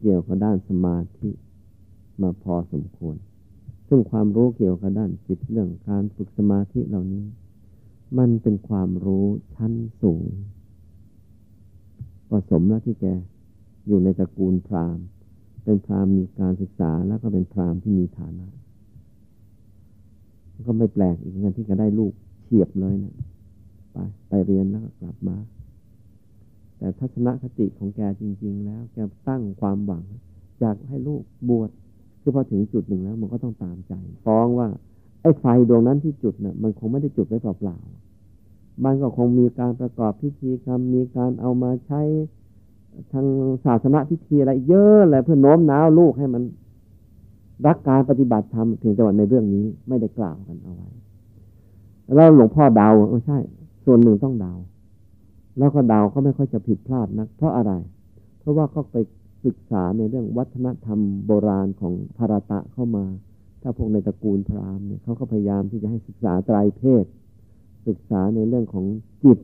[0.00, 1.30] เกี่ยวกับด้านสมาธิ
[2.22, 3.16] มาพอสมควร
[3.88, 7.24] ซึ่งความรู้เกี่ยวกับด้านจิตเรื่องการฝึกสมาธิเหล่านี้
[8.18, 10.24] มันเป็นความรู้ชั้นสูง
[12.28, 13.06] ผสมแล้วที่แก
[13.86, 15.04] อยู่ในตระกูลพราหมณ์
[15.64, 18.46] เป็นพราหมณ์มีการศึกษาแล้วก็เป็นพราหมณ์ที่มีฐานะ
[20.66, 22.12] ก็ไม่แปลกอีกงั้นที่จะได้ลูก
[22.44, 23.14] เฉียบเลยนะ
[23.92, 23.96] ไป
[24.28, 25.36] ไปเรียนแล้วก็กลับมา
[26.78, 28.96] แต่ทัศนคติของแกจริง ๆ แล้ว แก
[29.28, 30.04] ตั้งความหวัง
[30.60, 31.70] อยากให้ลูกบวช
[32.20, 33.92] คือพอถึงจุดหนึ่งแล้ว มันก็ต้องตามใจ
[34.24, 34.68] ฟ้องว่า
[35.22, 42.00] ไอ้ไฟดวงนั้นที่จุดเนะ่ยมันคงไม่ได้จุดไว้เปล่าๆมันก็คงมีการประกอบพิธีกรรมมีการเอามาใช้
[43.12, 43.26] ทาง
[43.64, 46.42] ศาสนาพิธีอะไรเยอะเลยเพื่อโน้มน้าวลูกให้มัน
[47.66, 50.88] รักการปฏิบัติธรรมเพียงแต่ว่าในเรื่องนี้ไม่ได้กล่าวกันเอาไว้
[52.16, 53.38] แล้วหลวงพ่อเดาเออใช่
[53.84, 54.52] ส่วนหนึ่งต้องเดา
[55.58, 57.72] แล้วก็เดาก็ไม่ค่อยจะผิดพลาดนัก เพราะอะไร
[58.40, 58.96] เพราะว่าเขาไป
[59.44, 63.04] ศึกษาในเรื่องวัฒนธรรมโบราณของภารตะเข้ามา
[63.62, 67.04] ถ้าพวกในตระกูลพราหมณ์เนี่ยเขาก็พยายามที่จะให้ศึกษาไตรเพศ
[67.88, 68.84] ศึกษาในเรื่องของ
[69.24, 69.38] จิต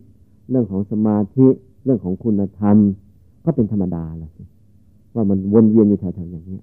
[0.51, 1.49] เรื่องของสมาธิ
[1.85, 2.77] เรื่องของคุณธรรม
[3.49, 4.33] ก็เป็นธรรมดาแหละ
[5.15, 6.61] ว่ามันวนเวียนอยู่แถวๆอย่างนี้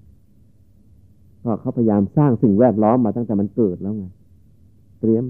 [1.42, 4.04] ก็เขาพยายามสร้างสิ่งแวดล้อมมาตั้งแต่มันเกิดแล้วไง
[5.00, 5.22] เตรียม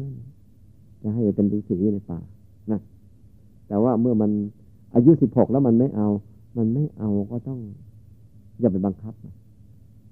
[1.02, 2.18] จะให้เป็นฤาษีในป่า
[2.72, 2.80] นะ
[3.68, 4.30] แต่ว่าเมื่อมัน
[4.94, 6.08] อายุสิบหกแล้วมันไม่เอา
[6.58, 7.58] มันไม่เอาก็ต้อง
[8.60, 9.14] อย่าไปบังคับ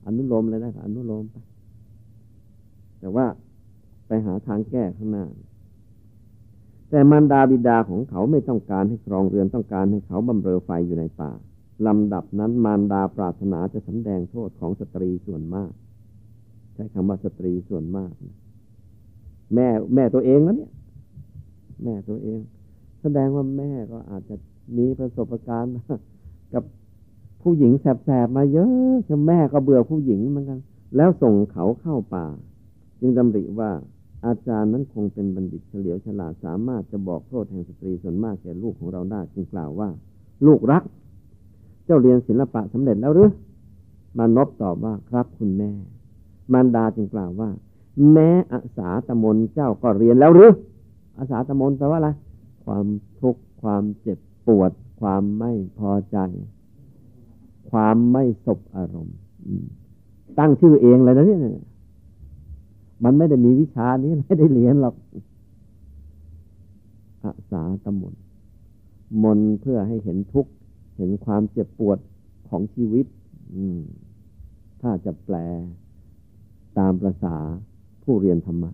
[0.07, 1.37] อนุโลมเลยนะอนุโลมไป
[3.00, 3.26] แต่ว่า
[4.07, 5.24] ไปหาทางแก้ข้างหน้า
[6.94, 11.33] แต่มารดาบิดาของเขาไม่ต้องการให้ครองเรือนต้องการให้เขาบำเรอไฟอยู่ในป่า
[11.87, 15.72] ลำดับนั้นมารดาปรารถนาจะสำแดงโทษของสตรีส่วนมาก
[16.74, 18.37] ใช้คำว่าสตรีส่วนมากนะ
[19.54, 20.72] แม่แม่ตัวเองแล้วเนี่ย
[21.85, 22.40] แม่ตัวเอง
[23.02, 24.35] แสดงว่าแม่ก็อาจจะ
[24.76, 25.72] มีประสบการณ์
[26.54, 26.62] กับ
[27.42, 30.61] ผู้หญิงแสบๆมาเยอะจะแม่ก็เบื่อผู้หญิงเหมือนกัน
[30.96, 32.26] แล้วส่งเขาเข้าป่า
[33.00, 33.70] จึงดำริว่า
[34.27, 39.89] อาจารย์นั้นคงเป็นบัณฑิตเฉลียวฉลาดสามารถจะบอกโทษแห่งสตรีส่วนมากแก่ลูกของเราได้จึงกล่าวว่า
[40.47, 40.83] ลูกรัก
[41.85, 43.31] เจ้าเรียนศิลปะสำเร็จแล้วหรือ
[44.19, 45.71] มานบตอบว่าครับคุณแม่
[46.53, 47.51] มารดาจึงกล่าวว่า
[48.13, 50.51] แม้อาสาตมนเจ้าก็เรียนแล้วหรือ
[51.19, 52.11] อาสาตมนแปลว่าอะไร
[52.65, 52.87] ความ
[53.21, 56.19] ทุกข์ความเจ็บปวด ความไม่พอใจ
[57.71, 59.17] ความไม่สบอารมณ์
[60.39, 61.41] ตั้งชื่อเองเลยนะเนี่ย
[63.02, 64.94] มันไม่ได้มีวิชานี้ไม่ได้เรียนหรอก
[67.22, 68.14] อาสาตมน
[69.22, 70.50] มนเพื่อให้เห็นทุกข์
[70.96, 71.98] เห็นความเจ็บปวด
[72.48, 73.07] ของชีวิต
[73.54, 73.78] อืม
[74.80, 75.37] ถ้าจะแปล
[76.78, 77.37] ตามภาษา
[78.02, 78.70] ผู้เรียนธรรมะ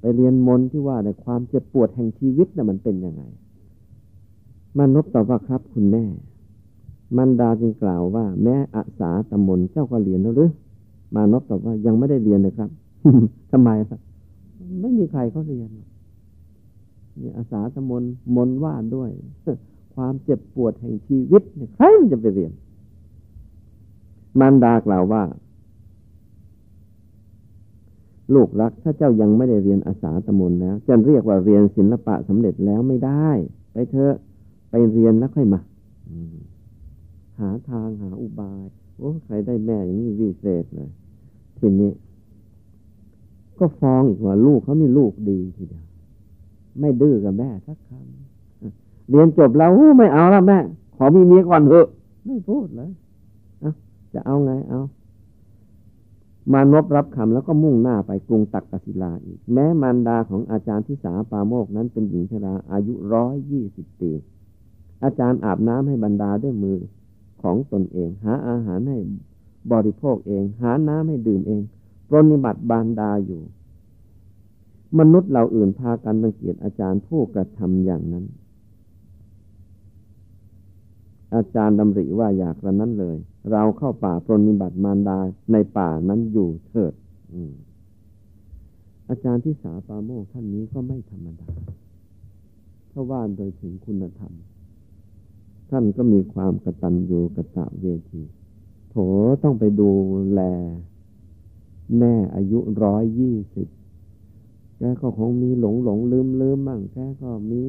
[0.00, 3.22] ไปเรียนมนที่ว่าในความเจ็บปวดแห่งชีวิตนะ่ะมันเป็นยังไง
[4.80, 6.04] มนุษย์ตอบว่าครับ คุณแม่
[7.16, 10.50] มันดาจึงกล่าวว่า แม้อาสาตมนเจ้าก็เรียนแล้วหรือ
[11.16, 12.70] มานพตอบว่ายังไม่ได้เรียนเลยครับ
[13.50, 14.00] ทำไมครับ
[14.80, 15.68] ไม่มีใครเขาเรียน
[17.20, 18.02] นี่อาสาตมน
[18.36, 19.10] มนว่าด้วย
[19.94, 22.52] ความเจ็บปวดแห่งชีวิตเนี่ยใครมันจะไปเรียน
[24.40, 25.22] มารดากล่าวว่า
[28.34, 33.28] ลูกรัก ถ้าเจ้ายังไม่ได้เรียนอาสาตมนแล้วจะเรียกว่าเรียนศิลปะสำเร็จแล้วไม่ได้
[33.72, 34.14] ไปเถอะ
[34.70, 35.60] ไปเรียนแล้วค่อยมา
[37.40, 38.62] หาทางหาอุบาย
[38.98, 40.88] โอ้ใครได้แม่อย่างนี้วิเศษเลย
[41.58, 41.90] ทีนี้
[43.58, 45.84] ก็ฟ้องอีกว่าลูกเขานี่ลูกดีทีเดียว
[46.80, 50.58] ไม่ดื้อกับแม่สักคำเรียนจบแล้วไม่เอาแล้วแม่
[50.96, 51.86] ขอมีเมียก่อนเถอะ
[52.26, 52.90] ไม่พูดเลย
[53.60, 53.72] เอา
[54.14, 54.80] จะเอาไงเอา
[56.52, 64.10] มานบรับคำแล้วก็มุ่งหน้าไปกรุงตักกศิลาอีก แม้มารดาของอาจารย์ทิสาปาโมกนั้นเป็นหญิงชราอายุร้อยยี่สิบปี
[65.04, 66.78] อาจารย์อาบน้ำให้บรรดาด้วยมือ
[67.42, 68.98] ของตนเอง หาอาหารให้
[69.72, 71.62] บริโภคเอง หาน้ำให้ดื่มเอง
[72.08, 73.42] ปรนิบัติบานดาอยู่
[74.98, 78.24] มนุษย์เราอื่นพากันรังเกียจอาจารย์ผู้กระทำอย่างนั้น
[81.34, 83.16] อาจารย์ดำริว่าอยากระนั้นเลย
[83.52, 85.18] เราเข้าป่าปรนิบัติมารดา
[85.52, 86.92] ในป่านั้นอยู่เถิด
[89.08, 91.48] อาจารย์ที่สาปาโมกท่านนี้ก็ไม่ธรรมดา
[92.88, 94.32] เพราะว่าโดยถึงคุณธรรม
[95.70, 98.22] ท่านก็มีความกระตันอยู่กระตะเวที
[98.96, 98.98] ถ
[99.42, 99.90] ต้องไปดู
[100.32, 100.40] แล
[101.98, 103.68] แม่อายุร้อยยี่สิบ
[104.78, 107.64] แกก็คงมีหลงหลงลืมลืมมั่งแกก็มี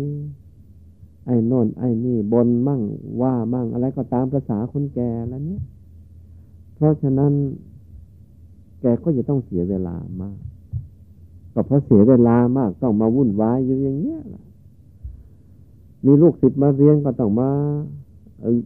[1.26, 2.82] ไอ้นนไอ้นี่บนมั่ง
[3.22, 5.62] ว่ามั่งอะไรก็ตามภาษาคนแก่แล้วเนี้ย
[6.76, 7.34] เพราะฉะนั้น
[8.82, 10.38] แกก็จะต้องเสียเวลามาก
[11.54, 14.44] ก็เพราะเสียเวลามากต้องมาวุ่นวายอยู่อย่างเงี้ยล่ะ
[16.06, 17.52] มีลูกศิษย์มาเรียนก็ต้องมา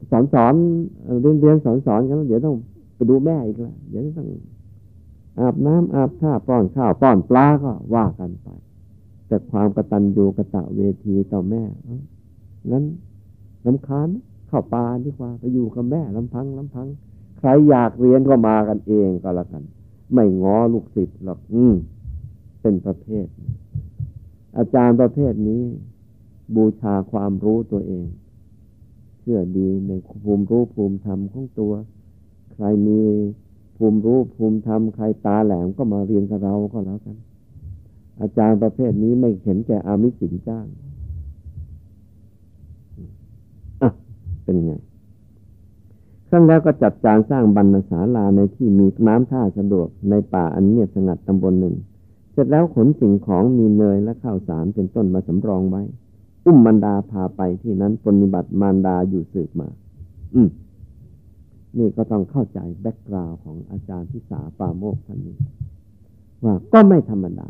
[0.10, 0.54] สอนสอน
[1.22, 2.56] เรียนเรียนสอนสอนกันแล้วเดี๋ยวต้อง
[2.96, 4.28] ไปดูแม่อีกละเดี๋ยวต้อง
[5.40, 8.48] อาบน้ำอาบท่าป้อนข้าวป้อนปลาก็ว่ากันไป
[9.28, 11.64] แต่ความกระตันยูกระตะเวทีต่อแม่
[12.72, 12.84] งั้น
[13.66, 14.08] ลำคาญ
[14.48, 16.88] เข้าป่าดีกว่าไปอยู่กับแม่ลำพังลำพัง
[17.38, 19.64] ใครอยากเรียนก็มากันเองก็แล้วกัน
[20.14, 21.76] ไม่ง้อลูกศิษย์หรอกอืม
[22.62, 23.28] เป็นประเภท
[24.58, 25.64] อาจารย์ประเภทนี้
[26.56, 28.06] บูชาความรู้ตัวเอง
[29.22, 29.92] เชื่อดีใน
[30.24, 31.74] ภูมิรู้ภูมิธรรมของตัว
[32.54, 33.00] ใครมี
[33.78, 37.16] ภูมิรู้ภูมิธรรมใครตาแหลมก็มาเรียนกับเราก็แล้วกัน
[38.22, 40.66] อาจารย์ประเภทนี้ไม่เห็นแก่อามิสินจ้าง
[43.82, 43.90] อะ
[44.44, 44.72] เป็นไง
[46.30, 51.76] ขั้นแล้วก็จัดจานสร้างบรรณศาลาในที่มีน้ำท่าสะดวกในป่าอันเงียบสงัดตำบลหนึ่ง
[52.34, 55.84] เสร็จแล้วขนสิ่งของมีเนยและข้าวสารเป็นต้นมาสำรองไว้
[56.46, 59.68] อุ้มมารดาพาไปที่นั้นปฏิบัติมารดาอยู่สืบมา
[60.36, 60.50] อืม
[61.78, 65.38] นี่ก็ต้องเข้าใจแบ็กกราวของอาจารย์พิสาปาโมกท่านนี้
[66.44, 67.50] ว่าก็ไม่ธรรมดา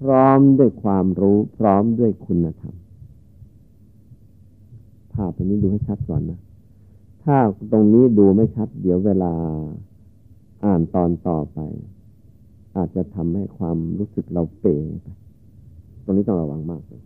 [0.00, 2.74] พร้อมด้วยความรู้ พร้อมด้วยคุณธรรม
[5.12, 6.40] ภาพตรงนี้ดูให้ชัดก่อนนะ
[7.24, 7.36] ถ้า
[7.72, 9.32] ตรงนี้ดูไม่ชัด เดี๋ยวเวลา
[10.64, 11.58] อ่านตอนต่อไป
[12.76, 15.08] อาจจะทำให้ความรู้สึกเราเป๋ไป
[16.04, 17.02] ตรงนี้ต้องระวังมากเลย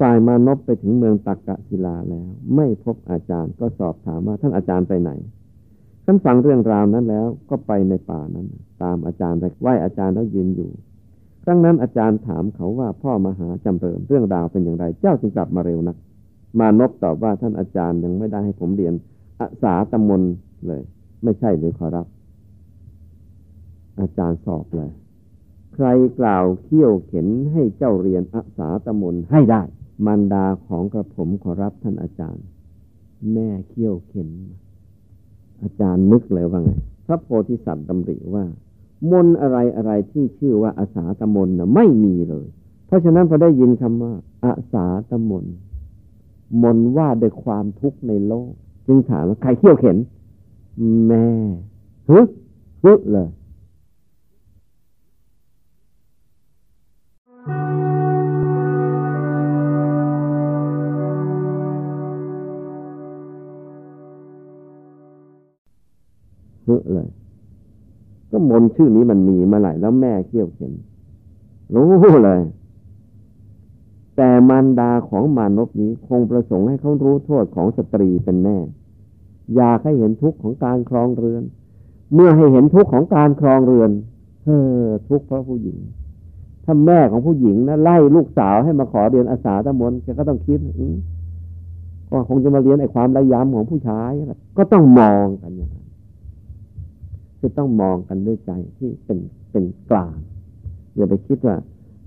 [0.00, 5.10] ฝ่ายมานพไปถึงเมืองตักกะศิลาแล้ว ไม่พบอาจารย์ก็สอบถามว่าท่านอาจารย์ไปไหน
[6.04, 8.46] ท่านฟังเรื่องราวนั้นแล้วก็ไปในป่านั้น
[8.82, 10.70] ตามอาจารย์ไปไหว้อาจารย์แล้วยืนอยู่
[11.44, 15.96] ครั้งนั้นอาจารย์ถามเขาว่าพ่อมหาจำเริญเรื่องราวเป็นอย่างไร เจ้าจึงกลับมาเร็วนัก
[16.58, 18.94] มานพตอบว่าท่านอาจารย์ยังไม่ได้ให้ผมเรียน
[19.40, 20.22] อาสาตมน
[20.66, 20.82] เลย
[21.24, 22.06] ไม่ใช่หรือขอรับ
[24.00, 24.90] อาจารย์สอบเลย
[25.74, 25.86] ใคร
[26.20, 29.62] กล่าวเขี่ยวเข็นให้เจ้าเรียนอาสาตมนให้ได้
[30.06, 32.44] มันดาของกระผมขอรับท่านอาจารย์
[33.32, 34.28] แม่เขี่ยวเข็น
[35.62, 36.70] อาจารย์นึกเลยว่าไง
[37.06, 38.44] พระโพธิสัตว์ดำริว่า
[39.10, 42.46] มนอะไรอะไรที่ชื่อว่าอาสาตมนนะไม่มีเลย
[42.86, 44.12] เพราะฉะนั้นพอได้ยินคำว่า
[44.44, 45.44] อาสาตมน
[46.62, 48.50] มนว่าด้วยความทุกข์ในโลก
[48.86, 49.96] จึงถามว่าใครเขี่ยวเข็น
[51.06, 51.24] แม่
[52.10, 52.18] ฮึ
[52.84, 53.28] ฮึเลย
[66.70, 67.08] ฮึเลย
[68.30, 70.72] ก็มนชื่อนี้มันมีมาหลายแล้วแม่เขี่ยวเข็น
[71.74, 71.90] รู้
[72.24, 72.40] เลย
[74.16, 78.58] แต่มารดาของมานพนี้คงประสงค์ให้เขารู้โทษของสตรีเป็นแน่
[79.56, 81.42] อยากให้เห็นทุกข์ของการครองเรือน
[82.14, 83.90] เมื่อให้เห็นทุกข์ของการครองเรือน
[84.44, 85.78] เฮ้อทุกข์เพราะผู้หญิง
[86.64, 90.58] ถ้าแม่ของผู้หญิงนะไล่ลูกสาวให้มาขอเรียนอาสาตะมนแกก็ต้องคิด
[92.10, 94.10] ก็คงจะมาเรียนไอ้ความระยำของผู้ชาย
[94.56, 95.86] ก็ต้องมองกันอย่างนั้น
[97.40, 99.18] คือต้องมองกันด้วยใจที่เป็น
[99.50, 100.16] เป็นกลาง
[100.96, 101.56] อย่าไปคิดว่า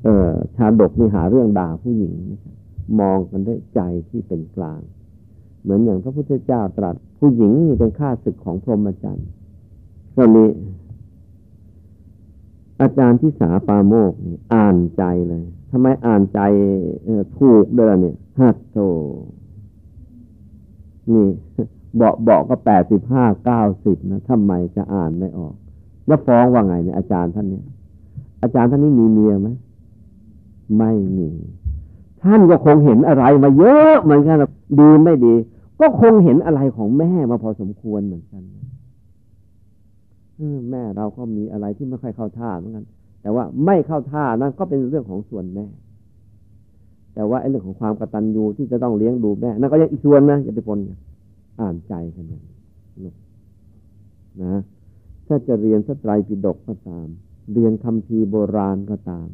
[0.03, 2.55] เออชาดกนี่หาเรื่องด่าผู้หญิงนะครับ
[2.99, 4.79] มองกันด้วยใจที่เป็นกลาง
[5.61, 9.27] เหมือนอย่างพระพุทธเจ้าตรัส ผู้หญิงนี่เป็นข้าศึกของพรหมจรรย์
[10.15, 10.49] ตอนนี้
[12.81, 16.39] อาจารย์ที่สาปาโมกนี่อ่านใจเลยทำไมอ่านใจ
[17.37, 18.77] ถูกเด้อเนี่ยฮัตโต
[21.13, 21.27] นี่
[21.97, 25.53] เบาเบาก็แปดสิบห้าเก้าสิบนะทำไมจะอ่านไม่ออก
[26.07, 27.65] แล้วฟ้องว่าไงเนี่ยอาจารย์ท่านเนี่ย
[28.43, 29.49] อาจารย์ท่านนี้มีเมียไหม
[30.77, 31.29] ไม่มี
[32.23, 34.37] ท่านก็คงเห็นอะไรมาเยอะเหมือนกัน
[34.79, 35.33] ดีไม่ดี
[35.79, 38.43] ก็คงเห็นอะไรของแม่มาพอสมควรเหมือนกัน
[40.71, 42.85] แม่เราก็มีอะไรที่ไม่ค่อยเข้าท่าเหมือนกัน
[43.21, 45.65] แต่ว่าไม่เข้าท่านั่นก็เป็นเรื่องของส่วนแม่
[47.15, 50.97] แต่ว่าไอ้เรื่องของความกตัญญูที่จะต้องเลี้ยงดูแม่นั่นก็ยังอีกส่วนนะอย่าไปปนกัน
[51.59, 52.43] อ่านใจกันอย่าง
[54.43, 54.55] นะ
[55.27, 57.07] ถ้าจะเรียนสตรายปิฎกก็ตาม
[57.53, 59.27] เรียนคำพีโบราณก็ตาม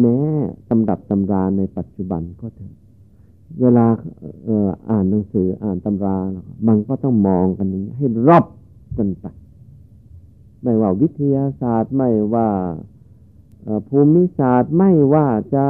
[0.00, 0.18] แม้
[0.68, 2.74] ตำดับตำราในปัจจุบันก็เถอะ
[3.60, 3.86] เวลา
[4.48, 6.16] อ่ออ่านหนังสืออ่านตำรา
[6.68, 8.44] มันก็ต้องมองกันอย่างนี้ ให้รอบ
[8.98, 9.26] กันไป
[10.62, 12.48] ไม่ว่าวิทยาศาสตร์ไม่ว่า
[13.88, 15.64] ภูมิศาสตร์ไม่ว่าจะ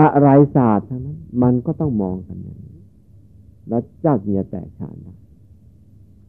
[0.00, 2.58] อะไรศาสตร์ทั้งนั้น มันก็ต้องมองกันอย่าง
[3.68, 4.96] แล้วเจ้าเมียแตกฉาน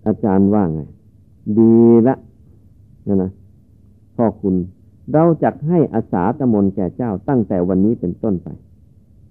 [0.06, 0.80] อาจารย์ว่าไง
[1.58, 1.76] ดี
[2.08, 2.15] ละ
[3.08, 3.32] นะนะ
[4.15, 4.56] พ่อคุณ
[5.13, 8.48] เราจะให้อาสาตมนแก่เจ้าตั้งแต่วันนี้เป็นต้นไป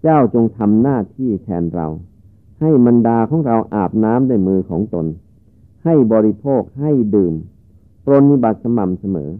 [0.03, 1.87] เจ้าจงทำหน้าที่แทนเรา
[2.61, 5.07] ให้มันดาของเราอาบน้ำด้วยมือของตน
[5.85, 7.35] ให้บริโภคให้ดื่ม
[8.05, 9.31] ปรนิบัติสม่ำเสมอ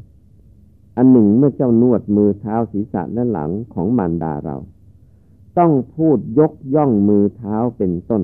[0.97, 4.57] อันหนึ่งเมื่อเจ้านวดมือเท้าศีรษะและหลังของมารดาเรา
[5.59, 8.23] ต้องพูดยกย่องมือเท้าเป็นต้น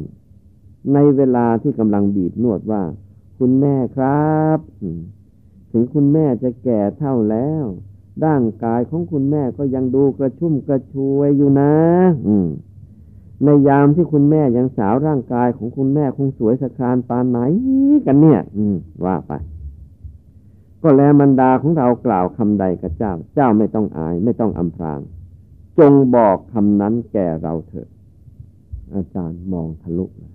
[0.95, 2.83] ในเวลาที่กำลังบีบนวดว่า
[3.38, 4.59] คุณแม่ครับ
[5.73, 7.64] ถึงคุณแม่จะแก่เท่าแล้ว
[8.25, 11.75] ร่างกายของคุณแม่ก็ยังดูกระชุ่มกระชวยอยู่นะ
[13.45, 17.38] ในยามที่คุณแม่ยังสาวร่างกายของคุณแม่คงสวยสะครานปานไหน
[18.07, 18.64] กันเนี่ย อื
[19.05, 19.33] ว่าไป
[20.83, 25.01] ก็แลมันดาของเรากล่าวคำใดกับเจ้า เจ้าไม่ต้องอาย ไม่ต้องอำพราง
[25.79, 27.88] จงบอกคำนั้นแก่เราเถอะ
[28.95, 30.33] อาจารย์มองทะลุเลย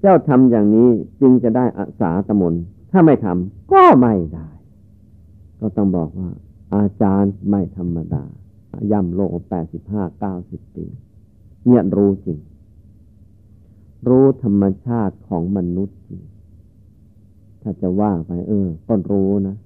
[0.00, 2.54] เจ้าทำอย่างนี้จึงจะได้อาสาตมน
[2.90, 4.48] ถ้าไม่ทำก็ไม่ได้
[5.60, 6.30] ก็ต้องบอกว่า
[6.74, 8.24] อาจารย์ไม่ธรรมดา
[8.90, 10.86] ย่ำโลกแปดสิบห้าเก้าสิบปี
[11.66, 12.38] เนี่ยรู้จริง
[14.08, 16.22] รู้ธรรมชาติของมนุษย์จริง
[17.62, 19.56] ถ้าจะว่าไป เออก็รู้นะ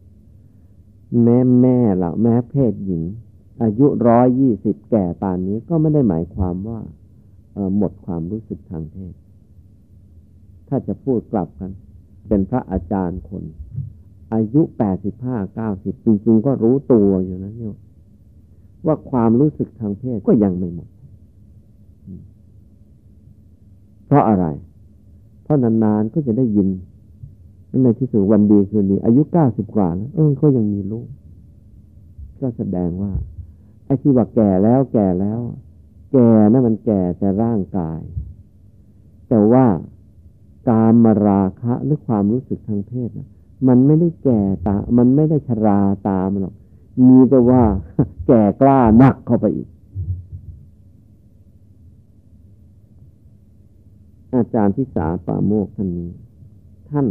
[1.23, 3.03] แม่แม่เราแม้เพศหญิง
[3.63, 6.81] อายุร้อยยี่สิบแก่ป่านนี้ก็ไม่ได้หมายความว่า
[7.77, 9.15] หมดความรู้สึกทางเพศ
[10.77, 11.71] ถ้าจะพูดกลับกัน
[12.29, 13.45] เป็นพระอาจารย์คน
[14.35, 17.77] อายุแปดสิบห้าเก้าสิบจริงๆ ก็รู้ตัวอยู่นะเนี่ย
[18.87, 20.89] ว่าความรู้สึกทางเพศก็ยังไม่หมด
[24.07, 24.47] เพราะอะไร
[25.43, 26.69] เพราะนานๆก็จะได้ยิน
[27.83, 31.09] ในที่สุดวันดีคืนดีอายุเก้าสิบกว่าแล้วเออก็ยังมีลูก
[32.41, 33.13] ก็แสดงว่า
[33.87, 35.41] ไอ้ที่ว่าแก่แล้วแก่แล้ว
[36.13, 38.01] แก่นะั่นมันแก่แต่ร่างกาย
[39.29, 39.67] แต่ว่า
[40.69, 43.29] การมาราคะหรือความรู้สึกทางเพศนะ
[43.69, 46.55] มันไม่ได้แก่ตา มันไม่ได้ชราตามหรอก
[47.09, 47.63] มีแต่ว่า
[48.27, 49.69] แก่กล้าหนักเข้าไปอีก
[54.35, 56.11] อาจารย์ที่สาปาโมกท่านนี้
[56.91, 57.07] ท่าน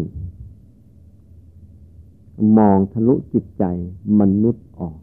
[2.57, 3.63] มองทะลุจิตใจ
[4.19, 4.97] มนุษย์ออก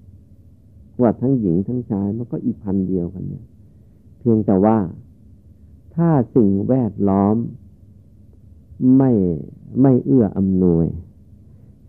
[1.00, 3.44] ว่าทั้งหญิงทั้งชายมันก็อีพันเดียวกันเนี่ย
[4.18, 4.78] เพียงแต่ว่า
[5.94, 7.36] ถ้าสิ่งแวดล้อม
[8.96, 9.10] ไม่
[9.80, 10.86] ไม่เอื้ออำนวย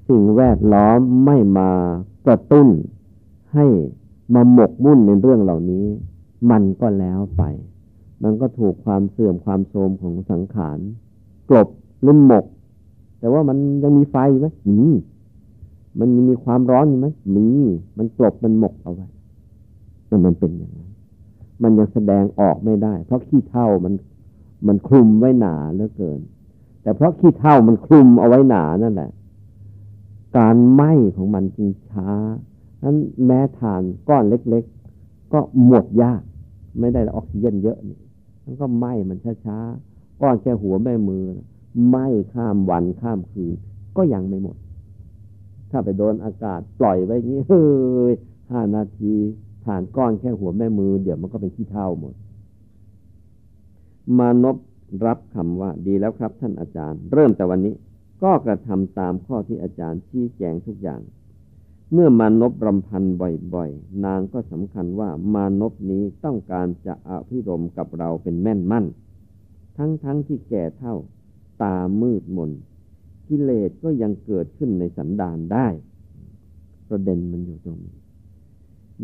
[0.07, 1.71] สิ่งแวดล้อมไม่มา
[2.25, 2.67] กระตุ้น
[3.53, 3.65] ให้
[4.33, 5.85] มาหมกมุ่นในเรื่องเหล่านี้
[6.51, 7.43] มันก็แล้วไป
[8.23, 10.79] มันก็ถูกความเสื่อมความโทรมของสังขาร
[11.49, 11.67] กลบ
[12.01, 12.45] หรือหมก
[13.19, 14.79] แต่ว่ามันยังมีไฟไหมมี
[15.99, 17.47] มันมีความร้อนอยู่ไหมมี
[17.97, 19.07] มันกลบมันหมกเอาไว้
[20.09, 20.89] มันมันเป็นอย่างนั้น
[21.61, 23.93] มันยังแสดงออกไม่ได้ เพราะขี้เท่ามัน
[24.67, 26.19] มันคลุมไว้หนาเหลือเกิน
[26.81, 29.11] แต่เพราะขี้เท่ามันคลุมเอาไว้หนานั่นแหละ
[30.37, 32.09] การไหม้ของมันจึงช้า
[32.83, 34.63] นั้นแม้ฐานก้อนเล็ก
[34.97, 36.21] ๆ ก็หมดยาก
[36.79, 37.99] ไม่ได้ออกซิเจนเยอะนี่
[38.43, 41.23] มันก็ไหม้มันช้าๆก้อนแค่หัวแม่มือ
[41.89, 43.53] ไหม้ข้ามวันข้ามคืน
[43.97, 44.57] ก็ยังไม่หมด
[45.71, 47.63] ถ้าไปโดนอากาศปล่อยไว้งี้เฮ้
[48.11, 48.13] ย
[48.51, 49.13] ห้านาที
[49.65, 52.13] ฐานก้อนแค่หัวแม่มือ เดี๋ยวมันก็เป็นขี้เท่าหมด
[54.17, 54.57] มานบ
[55.05, 57.75] รับคำว่าดีแล้วครับท่านอาจารย์ เริ่มแต่วันนี้
[58.23, 61.01] ก็กระทำตามข้อที่อาจารย์ชี้แจงทุกอย่าง
[61.93, 63.03] เมื่อมานบรำพัน
[63.55, 68.85] บ่อยๆ นางก็สำคัญว่ามานบนี้ต้องการจะอภิรมกับเราเป็นแม่นมั่น
[69.77, 70.95] ทั้งๆทที่แก่เท่า
[71.63, 72.51] ตามืดมน
[73.27, 75.67] กิเลสก็ยังเกิดขึ้นในสันดานได้
[76.89, 77.95] ประเด็นมันอยู่ตรงนี้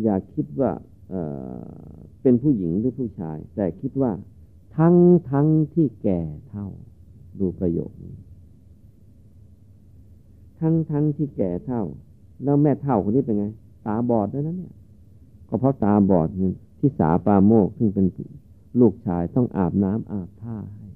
[0.02, 0.70] อย่าคิดว่า
[1.08, 4.12] เเป็นผู้หญิงหรือผู้ชาย แต่คิดว่า
[4.78, 4.96] ทั้ง
[5.30, 6.66] ทั้งที่แก่เท่า
[7.40, 8.16] ดูประโยคนี้
[10.60, 11.82] ทั้งทั้งที่แก่เท่า
[12.44, 13.46] แล้วแม่เท่าคนนี้เป็นไง
[13.86, 14.74] ตาบอดด้วยนะเนี่ย
[15.48, 18.06] ก็เพราะตาบอดเนี่ยที่สาปาโมกซึ่งเป็น
[18.80, 20.88] ลูกชายต้องอาบน้ำอาบผ้าให้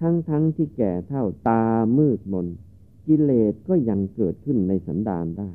[0.00, 1.64] ทั้งทั้งที่แก่เท่าตา
[1.98, 2.46] มืดมน
[3.06, 5.50] กิเลสก็ยังเกิดขึ้นในสันดานได้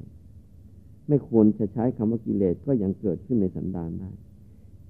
[1.08, 4.12] ไม่ควรจะใช้คำว่ากิเลสก็ยังเกิดขึ้นในสันดานได้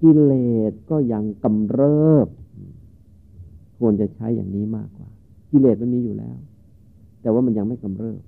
[0.02, 0.32] กิเล
[0.70, 2.28] สก็ยังกำเริบ
[3.78, 5.08] ควรจะใช้อย่างนี้มากกว่า
[5.50, 6.36] กิเลสมันมีอยู่แล้ว
[7.20, 8.22] แต่ว่ามันยังไม่กำเริบ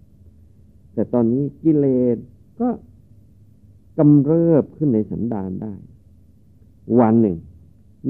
[0.95, 2.17] แต่ตอนนี้กิเลส
[2.61, 2.69] ก็
[3.99, 5.75] กำเริบขึ้นในสันดานได้
[7.01, 7.39] วันหนึ่ง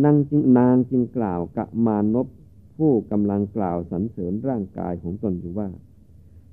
[0.05, 2.27] นางจึงนางจึงกล่าวกับมานพ
[2.77, 5.69] ผู้กำลังกล่าวสรรเสริญร่างกายของตนอยู่ว่า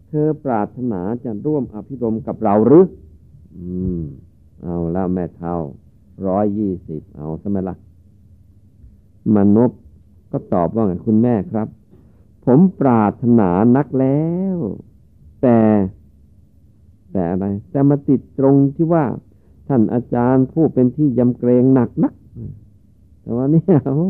[0.07, 2.85] เธอปรารถนาจะร่วมอภิรมกับเราหรือ
[3.55, 3.65] อื
[3.99, 4.03] ม
[4.61, 5.57] เอาล้วแม่เท่า
[6.27, 7.75] ร้อยยี่สิบเอาสมัยละ
[9.35, 9.71] มานพ
[10.31, 11.67] ก็ตอบว่าไงคุณแม่ครับ
[12.45, 14.57] ผมปรารถนานักแล้ว
[15.41, 15.59] แต่
[17.11, 19.05] แต่อะไร แต่มาติดตรงที่ว่า
[19.67, 22.13] ท่านอาจารย์ผู้เป็นที่ยำเกรงหนักนัก
[23.21, 24.07] แต่ว่านี่โอ้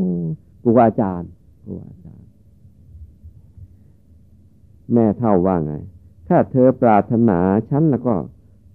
[0.62, 1.30] ครูอาจารย์
[1.64, 2.28] ครูอาจารย์
[4.93, 5.74] แม่เท่าว่าไง
[6.28, 7.39] ถ้าเธอปรารถนา
[7.70, 8.16] ฉันแล้วก็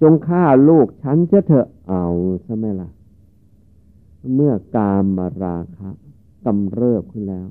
[0.01, 2.05] จงฆ่าลูกฉันเสียเถอะเอา
[2.45, 2.89] ใช่ไหมล่ะ
[4.35, 5.91] เมื่อกามมาราคะ
[6.45, 7.49] กำเริบขึ้นแล้ว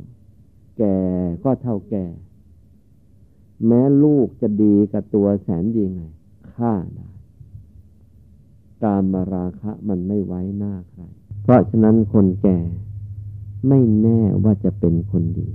[0.77, 0.97] แก่
[1.43, 2.05] ก็เท่าแก่
[3.65, 6.01] แม้ลูกจะดีกับตัวแสนดีไง
[6.53, 7.09] ฆ่าได้
[8.83, 11.01] การมาราคะมันไม่ไว้หน้าใคร
[11.43, 12.59] เพราะฉะนั้นคนแก่
[13.67, 15.49] ไม่แน่ว่าจะเป็นคนดี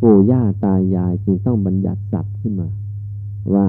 [0.00, 2.68] ปู่ย่าตายายจึงต้องบัญญัติศัพท์ขึ้นมา
[3.54, 3.66] ว่า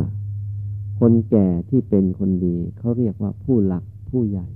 [0.99, 4.47] คนแก่ที่เป็นคนดีเขาเรียกว่าผู้หลักผู้ใหญ่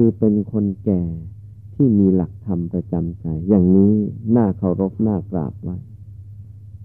[0.00, 1.02] คือเป็นคนแก่
[1.74, 3.92] ที่มีหลักธรรมประจำใจ อย่างนี้
[4.36, 5.76] น่าเคารพน่ากราบไว้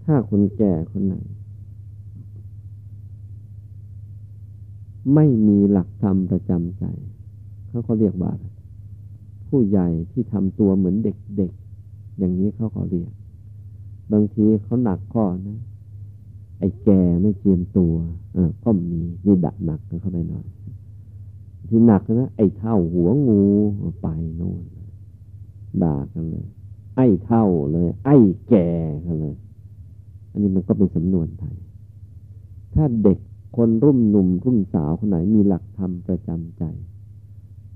[0.03, 1.16] ถ้าคนแก่คนไหน
[5.14, 6.84] ไม่มีหลักธรรมประจำใจ
[7.68, 8.32] เขาก็เรียกว่า
[9.47, 13.11] ผู้ใหญ่ที่ทำตัวเหมือนเด็กๆ อย่างนี้เขาเขาเรียก
[14.11, 15.59] บางทีเขาหนักข้อนะ
[16.59, 17.93] ไอ้แก่ไม่เจียมตัว
[18.34, 20.45] เออก็มีนี่ดักหนักเข้าไปหน่อย
[21.70, 23.43] ที่หนักนะไอ้เท่าหัวงู
[24.01, 24.64] ไปโน่น
[25.84, 26.47] ด่ากันเลย
[26.95, 28.18] ไอ้เท่าเลย ไอ้
[28.49, 28.70] แก่
[29.05, 29.36] กันเลย
[30.32, 31.57] อันนี้มันก็เป็นสำนวนไทย
[32.74, 33.20] ถ้าเด็ก
[33.55, 36.64] คนรุ่มหนุ่มรุ่มสาวคนไหนมีหลักธรรมประจำใจ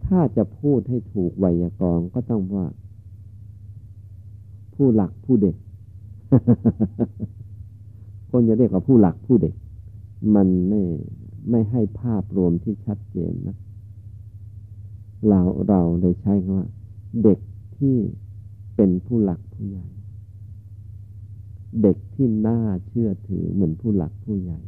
[0.05, 2.65] ถ้าจะพูดให้ถูกไวยากรณ์ก็ต้องว่า
[4.73, 5.55] ผู้หลักผู้เด็ก
[8.29, 9.55] คนจะเรียกว่าผู้หลักผู้เด็ก
[10.35, 10.81] มันไม่
[11.49, 13.57] ไม่ให้ภาพรวมที่ชัดเจนนะ
[15.29, 16.67] เราเราเลยใช้คำว่า
[17.23, 17.39] เด็ก
[17.77, 17.95] ที่
[18.75, 19.87] เป็นผู้หลักผู้ใหญ่
[21.81, 24.59] เด็กที่น่าเชื่อถือเหมือนผู้หลักผู้ใหญ่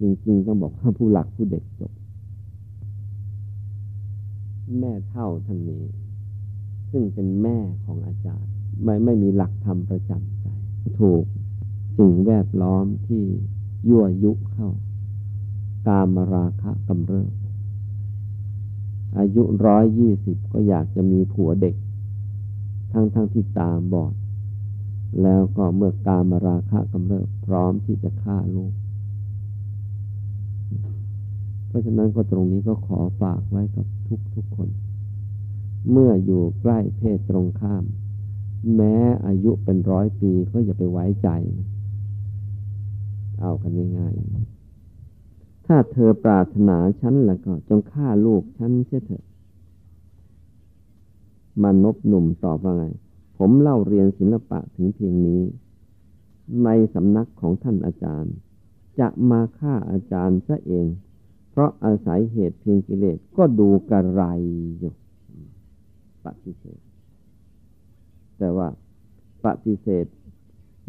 [0.00, 1.92] จริง ๆ ต้องบอกว่าผู้หลักผู้เด็กจบ
[4.80, 5.84] แม่เท่าท่านนี้
[6.90, 8.52] ซึ่งเป็นแม่ของอาจารย์
[8.84, 10.46] ไม่ไม่มีหลักธรรมประจำใจ
[11.00, 11.24] ถูก
[11.98, 13.24] สิ่งแวดล้อมที่
[13.88, 14.68] ยั่วยุเข้า
[15.86, 17.32] กามราคะกำเริบ
[19.18, 21.74] อายุร้อยยี่สิบก็อยากจะมีผัวเด็ก
[22.92, 24.14] ทั้งทั้งที่ตาบอด
[25.22, 28.72] แล้วก็เมื่อกามราคะกำเริบพร้อมที่จะฆ่าลูก
[31.66, 34.68] เพราะฉะนั้นก็ตรงนี้ก็ขอฝากไว้กับทุกทุกคน
[35.90, 37.84] เมื่ออยู่ใกล้เพศตรงข้าม
[38.76, 38.96] แม้
[39.26, 41.28] อายุเป็นร้อยปีก็อย่าไปไว้ใจ
[43.40, 44.55] เอากันง่ายๆ
[45.66, 49.24] ถ้าเธอปรารถนาฉันแล้วก็ จงฆ่าลูกฉันเสียเถอะ
[51.62, 52.84] มานบหนุ่มตอบว่าไง
[53.38, 55.42] ผมเล่าเรียนศิลปะถึงเพียงนี้
[56.64, 58.34] ในสำนักของท่านอาจารย์
[59.00, 60.86] จะมาฆ่าอาจารย์ซะเอง
[61.50, 64.22] เพราะอาศัยเหตุเพียงกิเลสก็ดูกระไร
[64.78, 64.94] อยู่
[66.24, 66.80] ปฏิเสธ
[68.38, 68.68] แต่ว่า
[69.44, 70.06] ปฏิเสธ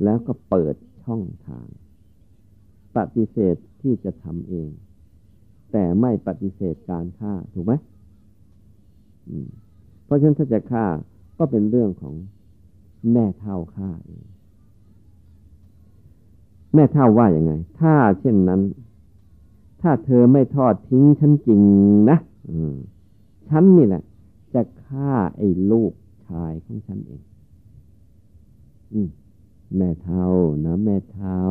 [0.03, 1.67] แล้วก็เปิดช่องทาง
[2.97, 4.69] ปฏิเสธ ที่จะทำเอง
[5.71, 7.73] แต่ไม่ปฏิเสธการฆ่าถูกไหม
[10.05, 10.85] เพราะฉะนั้นถ้าจะฆ่า
[11.37, 12.15] ก็เป็นเรื่องของ
[13.11, 14.25] แม่เท่าฆ่าเอง
[16.73, 18.61] แม่เท่าว่าอย่างไง ถ้าเช่นนั้น
[19.81, 21.61] ถ้าเธอไม่ทอดทิ้งฉันจริง
[22.09, 22.17] นะ
[23.49, 24.03] ฉันนี่แหละ
[24.53, 25.91] จะฆ่าไอ้ลูก
[26.27, 27.21] ชายของฉันเอง
[29.77, 30.25] แม่เท่า
[30.65, 31.41] นะแม่เท่า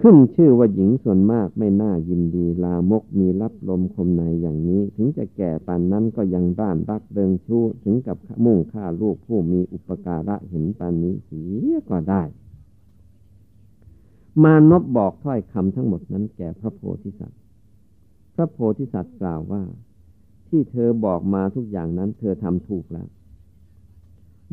[0.00, 11.42] ขึ้นชื่อว่าหญิงส่วนมากไม่น่ายินดี ลามกมีรับลมคมในอย่างนี้ ถึงจะแก่ปานนั้นก็ยังด้านรักเริงชู้ถึงกับมุ่งฆ่าลูกผู้มีอุปการะเห็นปานนี้เสี
[11.72, 12.22] ยก็ได้
[14.42, 17.40] มานบบอกถ้อยคำทั้งหมดนั้นแก่พระโพธิสัตว์
[18.34, 19.62] พระโพธิสัตว์กล่าวว่า
[20.48, 23.08] ที่เธอบอกมาทุกอย่างนั้น เธอทำถูกแล้ว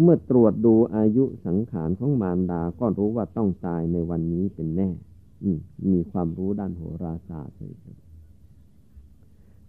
[0.02, 4.89] เมื่อตรวจดูอายุสังขารของมารดา ก็รู้ว่าต้องตายในวันนี้เป็นแน่
[5.91, 7.74] มีความรู้ด้านโหราศาสตร์เลย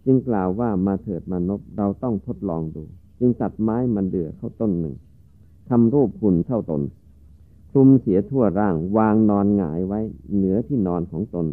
[0.05, 2.83] จึงกล่าวว่ามาเถิดมานพเราต้องทดลองดู
[3.19, 4.95] จึงตัดไม้มันเดือเข้าต้นหนึ่ง
[5.69, 6.81] ทำรูปหุ่นเท่าตน
[7.71, 9.99] คลุมเสียทั่วร่าง วางนอนหงายไว้
[10.35, 11.47] เหนือที่นอนของตน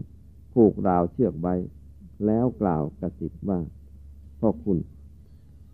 [0.52, 1.54] ผูกราวเชือกไว้
[2.26, 3.58] แล้วกล่าวกระสิบว่า
[4.40, 4.78] พ่อคุณ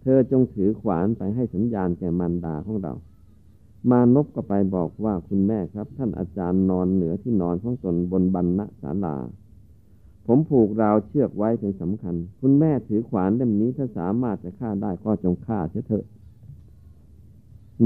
[0.07, 2.95] เธอจงถือขวานไปให้สัญญาณแก่มันดาของเรา
[3.91, 9.17] มานพก็ไปบอกว่าคุณแม่ครับ ท่านอาจารย์นอนเหนือที่นอนของตนบนบันณศาลา
[10.27, 16.05] ผมผูกราวเชือกไว้เป็นสำคัญ คุณแม่ถือขวานเล่มนี้ถ้าสามารถจะฆ่าได้ก็จงฆ่าเถอะ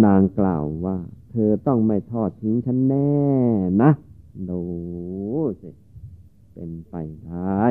[0.04, 0.96] นางกล่าวว่า
[1.30, 3.18] เธอต้องไม่ทอดทิ้งฉันแน่
[3.82, 3.90] นะ
[4.50, 4.60] ดู
[5.60, 5.70] สิ
[6.52, 6.94] เป็นไป
[7.24, 7.64] ได้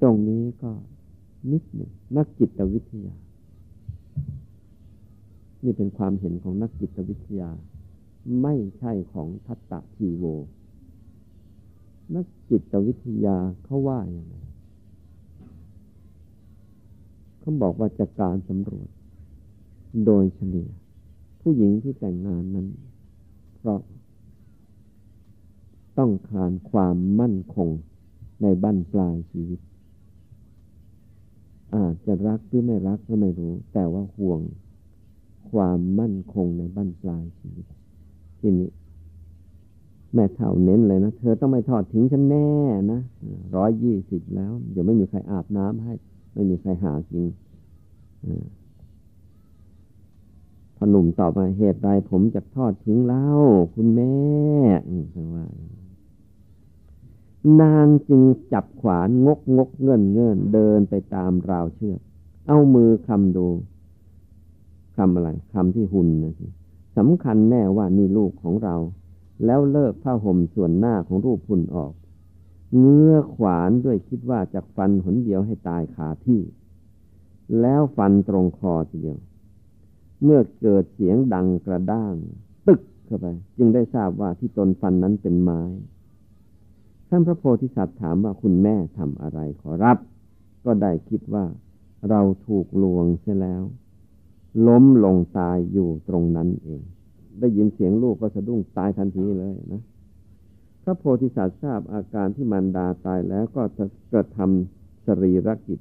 [0.00, 0.70] ตรงนี้ก็
[1.50, 3.14] นิดหนึ่งนักจิตวิทยา
[5.64, 7.50] นี่เป็นความเห็นของนักจิตวิทยา
[8.42, 10.24] ไม่ใช่ของทัตตะทีโว
[12.14, 14.36] นักจิตวิทยาเขาว่าอย่างไร
[17.40, 18.88] เขาบอกว่าจากการสำรวจ
[20.06, 20.70] โดยเฉลี่ย
[21.40, 22.68] ผู้หญิงที่แต่งงานนั้น
[23.56, 23.80] เพราะ
[25.98, 27.68] ต้องการความมั่นคง
[28.42, 29.60] ในบั้นปลายชีวิต
[31.74, 34.40] อาจจะรักหรือไม่รักก็ไม่รู้ แต่ว่าห่วง
[35.50, 37.66] ความมั่นคงในบั้นปลายชีวิต
[38.40, 38.68] ทีนี้
[40.14, 42.50] แม่เท่าเน้นเลยนะ เธอต้องไม่ทอดทิ้งฉันแน่
[42.92, 43.00] นะ
[43.56, 45.92] ร้อยยี่สิบแล้ว เดี๋ยวไม่มีใครอาบน้ำให้
[46.34, 47.24] ไม่มีใครหากิน
[50.76, 53.26] พอหนุ่มตอบมาเหตุใดผมจะทอดทิ้งเล่า
[53.74, 54.16] คุณแม่
[55.34, 55.46] ว่า
[57.60, 58.22] นางจึง
[58.52, 62.00] จับขวานงกงกเงินเงินเดินไปตามราวเชือก
[62.48, 63.48] เอามือคำดู
[64.96, 66.46] คำอะไรคำที่หุ่นนะสิ
[66.96, 68.76] สำคัญแน่ว่านี่ลูกของเรา
[69.44, 71.92] แล้วเลิกผ้าห่มส่วนหน้าของรูปหุ่นออก
[72.78, 76.40] เงื้อขวานด้วยคิดว่าจะฟันหนเดียวให้ตายขาที่
[77.60, 79.18] แล้วฟันตรงคอทีเดียว
[80.24, 82.14] เมื่อเกิดเสียงดังกระด้าง
[82.66, 83.26] ตึกเข้าไป
[83.56, 85.60] จึงได้ทราบว่าที่ตนฟันนั้นเป็นไม้
[87.14, 89.98] ท่านพระโพธิสัตว์ถามว่าคุณแม่ทำอะไรขอรับ
[90.64, 91.44] ก็ได้คิดว่า
[92.08, 93.62] เราถูกลวงเสียแล้ว
[94.66, 96.82] ล้มลงตายอยู่ตรงนั้นเอง
[97.40, 99.82] ได้ยินเสียงลูกก็สะดุ้งตายทันทีเลยนะ
[100.82, 105.78] พระโพธิสัตว์ทราบอาการที่มารดาตายแล้วก็จะกระทำสรีรกิจ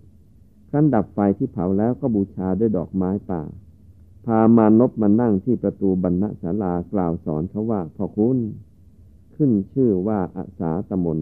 [0.69, 3.41] ครั้นดับไฟที่เผาแล้วก็บูชาด้วยดอกไม้ป่า
[4.25, 8.39] พามานพมานั่งที่ประตูบรรณศาลากล่าวสอนเขาว่าพ่อคุณ
[9.43, 11.19] ขึ้นชื่อว่าอาสาตมน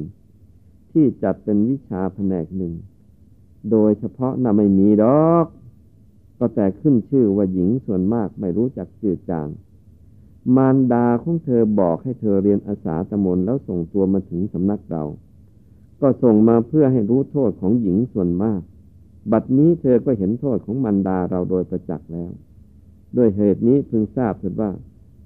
[0.91, 2.73] ที่จัดเป็นวิชาแผนกหนึ่ง
[3.71, 5.45] โดยเฉพาะน่ะไม่มีดอก
[6.37, 9.47] ก็แต่ขึ้นชื่อว่าหญิงส่วนมากไม่รู้จักจืดจาง
[10.55, 15.03] มารดาของเธอบอกให้เธอเรียนอาสาตมนแล้วส่งตัวมาถึงสำนักเรา
[16.01, 18.61] ก็ส่งมาเพื่อให้รู้โทษของหญิงส่วนมาก
[19.31, 22.31] บัดนี้เธอก็เห็นโทษของมารดาเราโดยประจักษ์แล้ว
[23.17, 24.71] ด้วยเหตุนี้พึงทราบเถิดว่า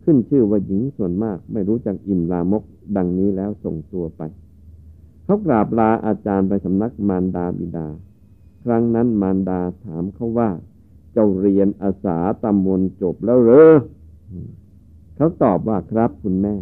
[0.03, 2.63] ขึ้นชื่อว่าหญิงส่วนมาก ไม่รู้จักอิ่มลามก
[2.97, 4.21] ดังนี้แล้วส่งตัวไป
[5.23, 7.87] เขากราบลาอาจารย์ไปสำนักมารดาบิดา
[8.63, 10.49] ครั้งนั้นมารดาถามเขาว่า
[11.13, 13.73] เจ้าเรียนอาสาตำมนจบแล้วเหรอ
[15.15, 16.55] เขาตอบว่าครับคุณแม่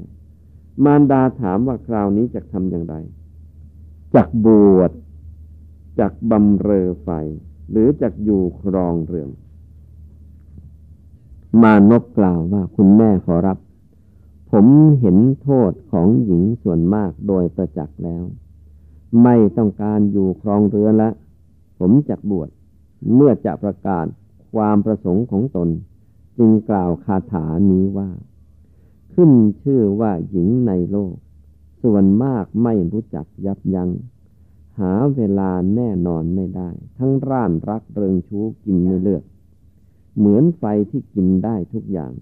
[0.86, 2.96] มารดาถามว่าคราวนี้จะทำอย่างไร
[4.16, 4.92] จักบวช
[6.00, 7.10] จักบำเรอไฟ
[7.72, 9.30] หรือจักอยู่ครองเรือน
[11.62, 13.58] มานพกล่าวว่าคุณแม่ขอรับ
[14.52, 14.66] ผม
[15.00, 18.24] เห็นโทษของหญิงส่วนมากโดยประจักษ์แล้ว
[19.24, 21.10] ไม่ต้องการอยู่ครองเรือนละ
[21.80, 22.50] ผมจักบวช
[23.14, 24.06] เมื่อจะประกาศ
[24.54, 25.70] ความประสงค์ของตน
[26.38, 28.10] จึงกล่าวคาถานี้ว่า
[29.14, 29.32] ขึ้น
[29.62, 31.16] ชื่อว่าหญิงในโลก
[31.84, 33.90] ส่วนมากไม่รู้จักยับยัง้ง
[34.80, 39.24] หาเวลาแน่นอนไม่ได้ ทั้งร่านรักเริงชู้กินไม่เลือก
[40.18, 42.14] เหมือนไฟที่กินได้ทุกอย่าง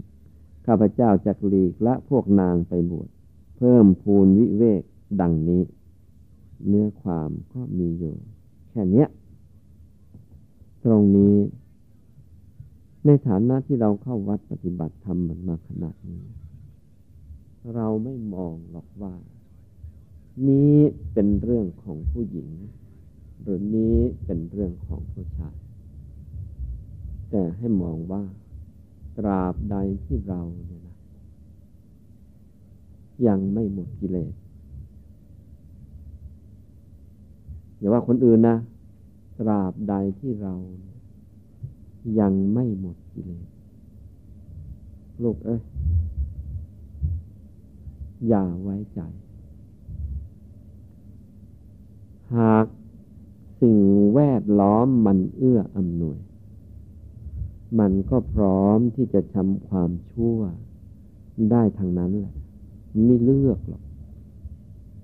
[0.66, 3.10] ข้าพเจ้าจักหลีกละพวกนางไปบวช
[3.58, 4.84] เพิ่มพูนวิเวก
[5.22, 5.64] ดังนี้
[6.68, 8.16] เนื้อความก็มีอยู่
[8.70, 9.06] แค่นี้
[10.84, 11.36] ตรงนี้
[13.06, 16.24] ในฐานะที่เราเข้าวัดปฏิบัติธรรมมันมาขนาดนี้
[17.76, 19.14] เราไม่มองหรอกว่า
[20.48, 20.76] นี้
[21.14, 22.50] เป็นเรื่องของผู้หญิง
[23.42, 25.56] หรือนี้เป็นเรื่องของผู้ชาย
[27.30, 28.24] แต่ให้มองว่า
[29.18, 29.76] ตราบใด
[30.06, 30.98] ที่เราเนี่ยนะ
[33.28, 34.34] ยังไม่หมดกิเลส
[37.78, 38.58] อย่าว่าคนอื่นนะ
[39.40, 40.56] ตราบใดที่เรา
[42.20, 43.48] ยังไม่หมดกิเลส
[45.24, 45.62] ลูกเอ้ย
[48.28, 49.02] อย่าไว้ใจ
[52.36, 52.66] หาก
[53.62, 53.80] สิ่ง
[54.14, 56.20] แวดล้อมมันเอื้ออำนวย
[57.80, 60.40] มันก็พร้อมที่จะทำความชั่ว
[61.52, 62.36] ได้ทางนั้นแหละ
[63.06, 63.84] ไม่เลือกหรอก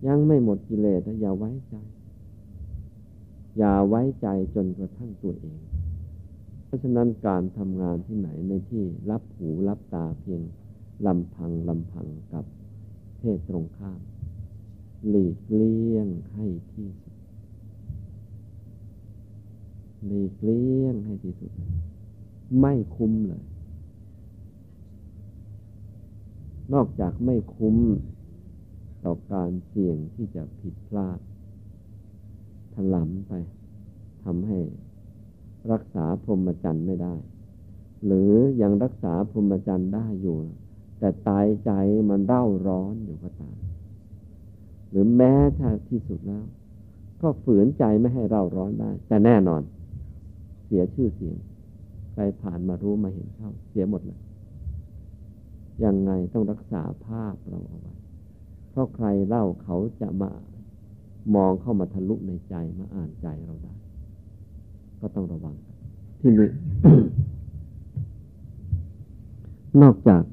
[0.07, 1.75] ยังไม่หมดกิเลสอย่าไว้ใจ
[3.57, 5.59] อย่าไว้ใจจนกระทั่งตัวเอง
[6.65, 10.41] เพราะฉะนั้นการทำงานที่ไหนในที่รับหูรับตาเพียง
[11.05, 12.45] ลำพังลำพังกับ
[13.17, 13.99] เพศตรงข้าม
[15.09, 17.15] หลีกเลี่ยงให้ที่สุด
[20.05, 21.51] หลีกเลี่ยงให้ที่สุด
[22.59, 23.45] ไม่คุ้มเลย
[26.73, 27.77] นอกจากไม่คุ้ม
[29.03, 31.19] ต่อการเสี่ยงที่จะผิดพลาด
[32.73, 33.31] ถลำไป
[34.23, 34.59] ทำให้
[35.71, 37.15] รักษาพรหมจรรย์ไม่ได้
[38.05, 38.31] หรือ
[38.61, 40.37] ยังรักษาพรหมจรรย์ได้อยู่
[40.99, 41.71] แต่ตายใจ
[42.09, 43.57] มันเร่าร้อนอยู่ก็ตาม
[44.89, 46.45] หรือแม้ถ้าที่สุดแล้ว
[47.21, 49.61] ก็ฝืนใจไม่ให้เร่าร้อนได้ แต่แน่นอน
[50.65, 51.37] เสียชื่อเสียง
[52.17, 54.19] ใครผ่านมารู้มาเห็นเข้า เสียหมดเลย
[55.83, 57.93] ยังไงต้องรักษาภาพเราเอาไว้
[58.69, 60.31] เพราะใครเล่าเขาจะมา
[61.35, 63.73] มองเข้ามาทะลุในใจมาอ่านใจเราได้
[64.99, 65.55] ก็ต้องระวัง
[66.19, 66.49] ที่นี้
[69.81, 70.23] นอกจาก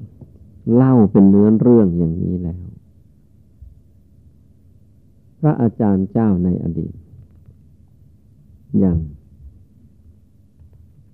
[0.75, 2.63] เล่าเป็นเนื้อเรื่องอย่างนี้แล้ว
[5.39, 6.93] พระอาจารย์เจ้าในอดีต
[8.83, 8.97] ยัง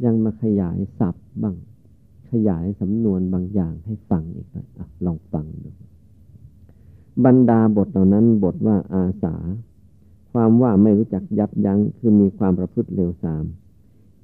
[0.06, 1.56] ยังมาขยายศัพท์บ้าง
[2.32, 5.70] ขยายสำนวนบางอย่างให้ฟังอีกเลยอลองฟังดู
[7.26, 9.36] บรรดาบทเหล่านั้นบทว่าอาสา
[10.32, 13.44] ความว่าไม่รู้จักยับยั้งคือมีความประพฤติเร็วสาม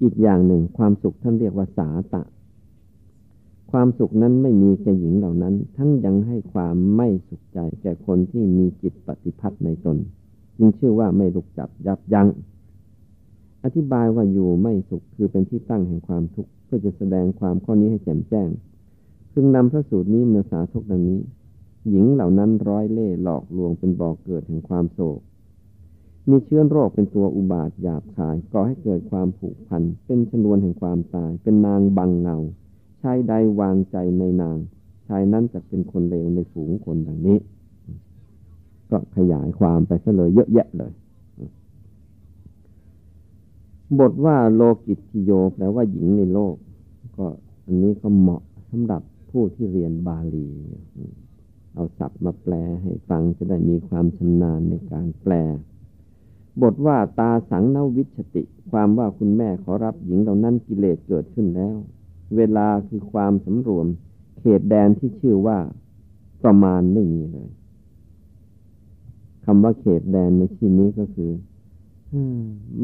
[0.02, 2.24] อีกอย่างหนึ่งความสุขท่านเรียกว่าสาตะ
[3.72, 9.98] ความสุขนั้นไม่มีแก่หญิงเหล่านั้น ทั้งยังให้ความไม่สุขใจแก่คนที่มีจิตปฏิพัติในตน
[10.58, 12.28] จึงชื่อว่าไม่รู้จักยับยัง้ง
[13.66, 18.50] อธิบายว่าอยู่ไม่สุขคือเป็นที่ตั้งแห่งความทุกข์เพื่อจะแสดงความข้อนี้ให้แจ่มแจ้ง
[19.34, 21.20] ซึ่งนำพระสูตรนี้มาสาธกดังนี้
[21.90, 25.20] หญิงเหล่านั้นร้อยเล่หลอกลวงเป็นบ่อกเกิดแห่งความโศก
[26.30, 32.38] มีเชื้อโรคเป็นตัวอุบาทหยาบคายก่อให้เกิดความผูกพัน เป็นชนวนแห่งความตาย เป็นนางบังเงา
[33.02, 34.58] ชายใดวางใจในนาง
[35.08, 37.38] ชายนั้นจะเป็นคนเลวในฝูงคนดังนี้
[38.92, 40.92] ก็ขยายความไปซะเลยเยอะแยะเลย
[44.00, 46.56] บทว่าโลกิติโยแปลว่าหญิงในโลก
[47.18, 47.26] ก็
[47.66, 50.48] อันนี้ก็เหมาะสำหรับผู้ที่เรียนบาลี
[51.74, 55.34] เอาศัพท์มาแปลให้ฟังจะได้มีความชำนาญในการแปล
[56.62, 61.78] บทว่าตาสังนวิชติ ความว่าคุณแม่ขอรับหญิงเหล่านั้นกิเลสเกิดขึ้นแล้ว
[62.38, 63.88] เวลาคือความสำรวม
[64.40, 65.58] เขตแดนที่ชื่อว่า
[66.44, 67.50] ประมาณไม่มีเลย
[69.46, 71.32] คำว่าเขตแดนในที่นี้ก็คือ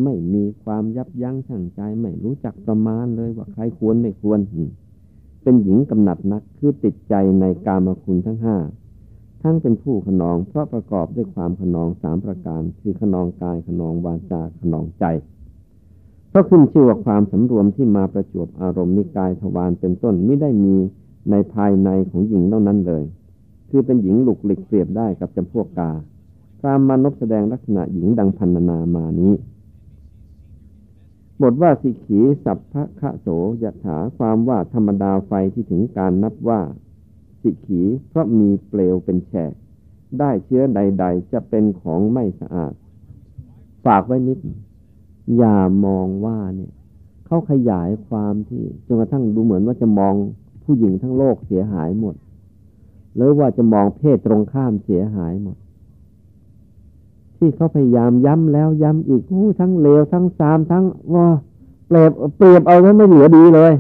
[0.04, 4.40] ไม่มีความยับยั้งชั่งใจ ไม่รู้จักประมาณเลยว่าใครควรไม่ควร
[5.44, 8.58] เป็นหญิงกำหนัดนักคือติดใจในกามคุณทั้งห้า
[9.42, 15.06] ทั้งเป็นผู้ขนอง เพราะประกอบด้วยความขนองสามประการ คือขนองกายขนองวาจาขนองใจ
[16.30, 20.76] เพราะขึ้นชื่อว่าความสำรวมที่มาประจวบอารมณ์นิกายทวารเป็นต้นไม่ได้มี
[21.32, 23.04] ในภายในของหญิงเท่านั้นเลย
[23.70, 25.92] คือเป็นหญิงหลุกหลิกเปรียบได้กับจำพวกกา
[26.62, 29.34] พรามมานพแสดงลักษณะหญิงดังพันนามานี้
[31.42, 33.28] บทว่าสิขีสัพพะคะโส
[33.64, 36.62] ยถาความว่าธรรมดาไฟที่ถึงการนับว่า
[37.42, 39.54] สิขีเพราะมีเปลวเป็นแฉก
[40.20, 42.74] ได้เชื้อใด ๆ จะเป็นของไม่สะอาด
[43.86, 44.38] ฝากไว้นิด
[45.38, 46.72] อย่ามองว่าเนี่ย
[47.26, 50.14] เขาขยายความที่จนกระทั่งดูเหมือนว่าจะมอง
[50.64, 52.16] ผู้หญิงทั้งโลกเสียหายหมด
[53.16, 55.58] หรือว่าจะมองเพศตรงข้ามเสียหายหมด
[57.44, 60.84] ที่เขาพยายามย้ำแล้วย้ำอีกอู้ทั้งเลวทั้งซามทั้ง
[61.14, 61.28] ว่า
[61.88, 63.72] เปรียบเปรียบเอาแล้วไม่เหลือดีเลย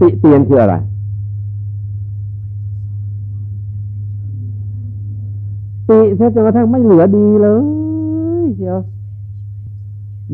[0.00, 0.74] ติเตียนคืออะไร
[5.88, 7.48] ติแท้จนกระทั่งไม่เหลือดีเล
[8.42, 8.78] ยเชียว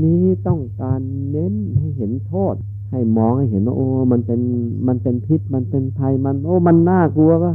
[0.02, 2.54] นี้ต้องการเน้นให้เห็นโทษ
[2.90, 4.40] ให้มองให้เห็นว่าโอ้ มันเป็น
[4.88, 7.50] มันเป็นพิษ มันเป็นภัยมัน โอ้ มันน่ากลัวก็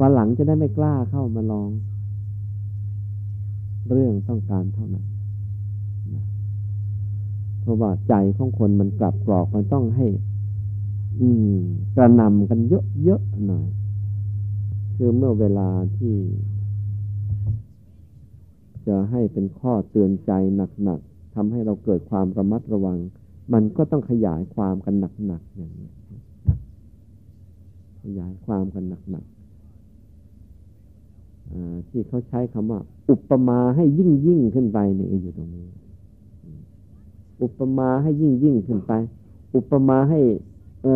[0.00, 1.70] วันหลังจะได้ไม่กล้าเข้ามาลอง
[3.92, 5.06] เรื่องต้องการเท่านั้น
[7.60, 10.06] เพราะว่าใจของคนมันกลับกรอกมันต้องให้
[11.20, 11.56] อืม
[11.96, 13.66] กระนำกันเยอะๆหน่อย
[14.96, 16.14] คือเมื่อเวลาที่
[18.86, 20.32] จะให้เป็นข้อเตือนใจ
[20.84, 22.98] หนักๆทำให้เราเกิดความระมัดระวัง
[23.52, 24.94] มันก็ต้องขยายความกัน
[25.26, 25.90] หนักๆอย่างนี้
[28.02, 29.35] ขยายความกันหนักๆ
[31.88, 32.80] ที่เขาใช้คำว่า
[33.10, 35.66] อุปมาให้ยิ่งยิ่งขึ้นไปนี่อยู่ตรงนี้
[37.42, 38.92] อุปมาให้ยิ่งยิ่งขึ้นไป
[39.54, 40.20] อุปมาให้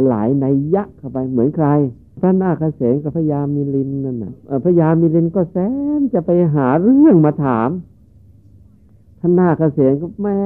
[0.09, 0.45] หลายใน
[0.75, 1.69] ยักษ์เข้าไป เหมือนใคร
[2.21, 4.33] พระนาคเษนกับพญามิลินนั่นน่ะ
[4.65, 5.57] พญามิลินก็แส
[5.99, 7.71] นจะไปหาเรื่องมาถาม
[9.21, 10.41] ท่านนาคเษนก็แม่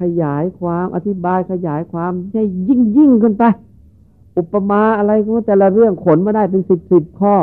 [0.00, 3.44] ขยายความอธิบายขยายความให้ยิ่งยิ่งขึ้นไป
[4.36, 7.36] อุปมาอะไรก็แต่ละเรื่องขนมาได้เป็นสิบสิบข้อ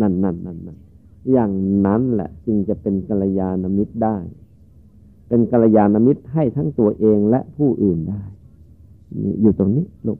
[0.00, 0.78] นั่นนั่นนั่นนั่น
[1.32, 1.52] อย่าง
[1.86, 4.16] นั้นแหละจึงจะเป็นกัลยาณมิตรได้
[5.28, 8.22] เป็นกัลยาณมิตรให้ทั้งตัวเองและผู้อื่นได้
[9.22, 10.18] นี่อยู่ตรงนี้ลูก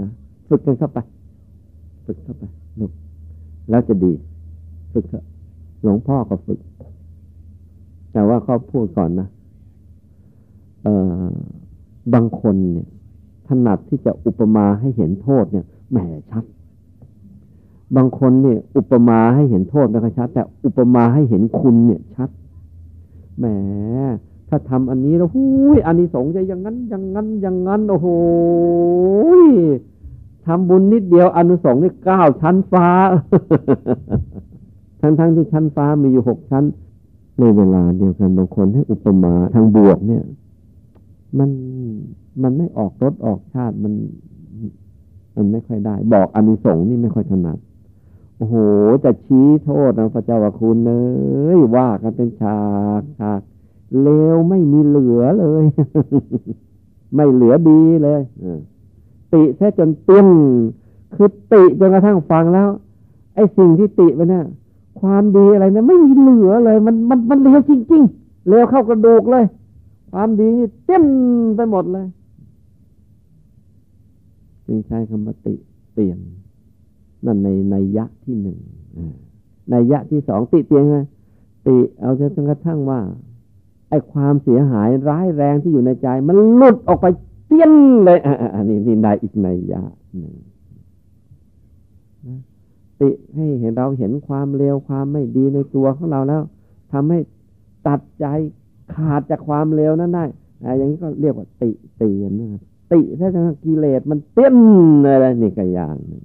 [0.00, 0.10] นะ
[0.48, 0.98] ฝึกกันเข้าไป
[2.04, 2.44] ฝึกเข้าไป
[2.80, 2.92] ลูก
[3.70, 4.12] แล้วจะดี
[4.92, 5.24] ฝึกเถอะ
[5.82, 6.58] หลวงพ่อก็ฝึก
[8.12, 9.28] แต่ว่าเขาพูดก่อนนะ
[10.82, 10.88] เอ
[11.22, 11.24] อ
[12.14, 12.88] บางคนเนี่ย
[13.46, 15.98] ถนัดที่จะอุปมาให้เห็นโทษเนี่ยแหม
[16.30, 16.44] ชัด
[17.96, 22.28] บางคนเนี่ย อุปมาให้เห็นโทษนะครับชัด แต่อุปมาให้เห็นคุณเนี่ยชัด
[23.38, 23.44] แหม
[24.48, 25.44] ถ้าทำอันนี้แล้วหุ
[25.76, 28.08] ยอันนี้สงจะอย่างนั้นอย่างนั้นอย่างนั้นโอ้โห
[30.46, 32.88] ทำบุญนิดเดียวอนุสงส์นี่เก้าชั้นฟ้า
[35.00, 36.64] ทั้งๆทที่ชั้นฟ้ามีอยู่หกชั้น
[37.38, 40.24] ในเวลาเดียวกันบางคนให้อุปมาทางบวกเนี่ย
[41.38, 41.50] มัน
[42.42, 43.92] มันไม่ออกรสออกชาติมัน
[45.36, 47.58] มันไม่ค่อยได้ บอกอานิสงส์นี่ไม่ค่อยถนัด
[48.36, 48.56] โอ้โห
[49.04, 50.92] จะชี้โทษนะพระเจ้าว่าคุณเน
[51.56, 52.60] ยว่ากันเป็นฉา
[53.00, 53.40] กฉาก
[54.02, 55.64] เลวไม่มีเหลือเลย
[57.14, 58.20] ไม่เหลือดีเลย
[59.32, 60.26] ติแค่จนเตี้ยน
[61.14, 62.68] คือติจนกระทั่งฟังแล้ว
[63.34, 64.44] ไอ้สิ่งที่ติไปเนี่ย
[65.00, 69.44] ความดีอะไรนะไม่มีเหลือเลย มันมันมันเลวจริงๆเลวเข้ากระดูกเลย
[70.12, 70.50] ความดี
[70.84, 71.04] เต็ม
[71.56, 72.06] ไปหมดเลย
[74.66, 75.54] จึงใช้คำว่าติ
[75.94, 76.18] เตียน
[77.26, 78.58] นั่นในในยะที่หนึ่ง
[79.70, 80.96] ในยะที่สองติเตียนไง
[81.66, 83.00] ติเอาจนกระทั่งว่า
[83.90, 87.06] ไอ้ความเสียหายร้ายแรงที่อยู่ในใจ มันหลุดออกไป
[87.46, 87.72] เตี้ยน
[88.04, 88.18] เลย
[88.54, 89.82] อันนี้นี่ในอีกในยะ
[90.18, 90.34] หนึ่ง
[93.00, 96.42] ติให้เห็นเราเห็นความเลวความไม่ดีในตัวของเราแล้ว
[96.92, 97.18] ทำให้
[97.86, 98.26] ตัดใจ
[98.94, 100.24] ขาดจากความเลวนั้นได้
[100.78, 102.62] อย่างนี้ก็เรียกว่าติเตียนนะครับ
[102.92, 104.56] ติถ้าจะกิเลสมันเตี้ยน
[105.14, 106.22] อะไรนี่ก็อย่างหนึ่ง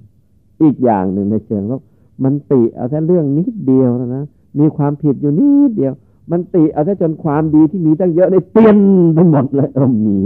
[0.62, 1.80] อีกอย่างหนึ่งในเชิงลบ
[2.24, 4.24] มันติเอาแค่เรื่องนิดเดียวนะ
[4.58, 5.92] มีความผิดอยู่นิดเดียว
[6.30, 8.76] มันติเอาแค่จนความดีที่มีตั้งเยอะในเตียน
[9.14, 10.18] ไปหมดเลยเออมี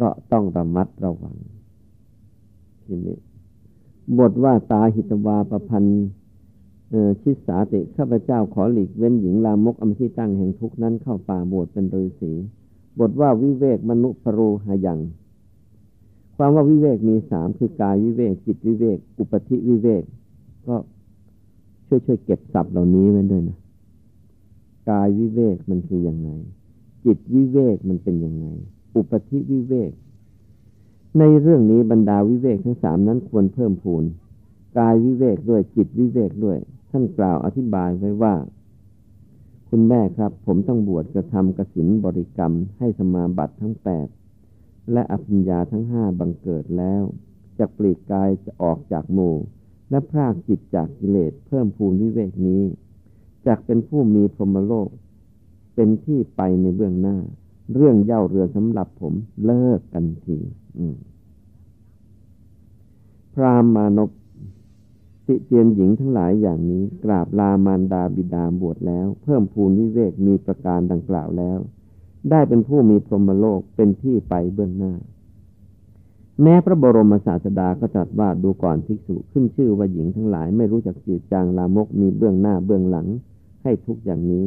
[0.00, 1.34] ก็ต้องระมัดระวัง
[2.84, 3.16] ทีนี้
[4.18, 6.06] บทว่าตาหิตวาประพันธ์
[7.20, 12.32] ชิสาติข้าพเจ้าขอหลีกเว้นหญิงลามกอมที่ตั้งแห่งทุกนั้นเข้าป่าบวชเป็นฤาษี
[12.98, 14.98] บทว่าวิเวกมนุปรูหายัง
[16.40, 20.02] ความว่าวิเวกมีสามคือกายวิเวก จิตวิเวก อุปธิวิเวก
[20.66, 20.76] ก็
[21.86, 23.58] ช่วยช่วยเก็บศัพท์เหล่านี้ไว้ด้วยนะ
[24.90, 26.28] กายวิเวกมันคือยังไง
[27.04, 28.46] จิตวิเวกมันเป็นยังไง
[28.94, 29.92] อุปธิวิเวก
[31.18, 34.04] ในเรื่องนี้บรรดาวิเวกทั้งสามนั้นควรเพิ่มพูน
[34.78, 36.58] กายวิเวกด้วยจิตวิเวกด้วย
[36.90, 38.34] ท่านกล่าวอธิบายไว้ว่า
[39.68, 44.08] คุณแม่ครับ ผมต้องบวชกระทำกสินบริกรรมให้สมาบัติทั้งแปด
[44.92, 47.02] และอภิญญาทั้งห้าบังเกิดแล้ว
[47.58, 49.34] จากปลีกกายจะออกจากหมู่
[49.90, 52.62] และพรากจิตจากกิเลสเพิ่มพูนวิเวกนี้
[53.46, 54.88] จากเป็นผู้มีพรหมโลก
[55.74, 57.16] เป็นที่ไปในเบื้องหน้า
[57.74, 59.14] เรื่องเย่าเรือสำหรับผม
[59.44, 60.38] เลิกกันที
[63.34, 64.10] พรามมานพ
[65.26, 71.58] ติเตียนหญิงทั้งหลายอย่างนี้ กราบลามารดาบิดาบวชแล้ว เพิ่มพูนวิเวกมีประการดังกล่าวแล้ว
[72.30, 74.94] ได้เป็นผู้มีพรหมโลกเป็นที่ไปเบื้องหน้า
[76.42, 83.06] แม้พระบรมศาสดาก็ตรัสว่าดูก่อนภิกษุขึ้นชื่อว่าหญิงทั้งหลายไม่รู้จักจืดจางลามกมีเบื้องหน้าเบื้องหลัง
[83.62, 84.44] ให้ทุกอย่างนี้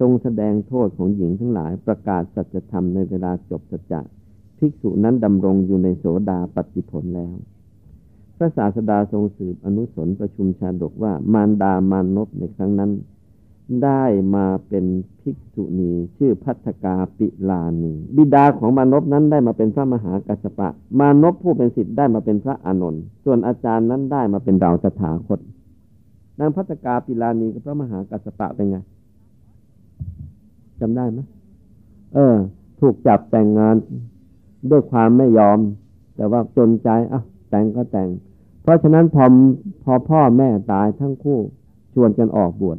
[0.00, 4.00] ทรงแสดงโทษของหญิงทั้งหลายประกาศสัจธรรมในเวลาจบสัจจะ
[4.58, 7.34] ภิกษุนั้นดำรงอยู่ในโสดาปฏิผลแล้ว
[8.36, 12.90] พระศาสดาทรงสืบอนุสนประชุมชาดกว่ามารดามานพในครั้งนั้น
[13.84, 14.02] ได้
[14.34, 14.84] มาเป็น
[15.20, 20.68] ภิกษุณีชื่อพัฒกาปิลานีบิดาของมานพนั้นได้มาเป็นพระมหากัสปะ
[21.00, 25.40] มานพผู้เป็นสิทธิ์ได้มาเป็นพระอานนท์ส่วนอาจารย์นั้นได้มาเป็นดาวตถาคต
[26.38, 28.76] นางพัฒกาปิลานีกับพระมหากัสปะเป็นไง
[30.80, 31.18] จำได้ไหม
[32.14, 32.36] เออ
[32.80, 33.74] ถูกจับแต่งงาน
[34.70, 35.58] ด้วยความไม่ยอม
[36.16, 38.08] แต่ว่าจนใจอะแต่งก็แต่ง
[38.62, 39.24] เพราะฉะนั้นพอ
[39.84, 41.38] พอพ่อแม่ตายทั้งคู่
[41.94, 42.78] ชวนกันออกบวช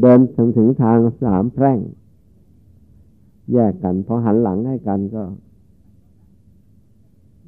[0.00, 1.78] เดินถึงถึงทางสามแพร่ง
[3.52, 5.22] แยกกันพอหันหลังให้กันก็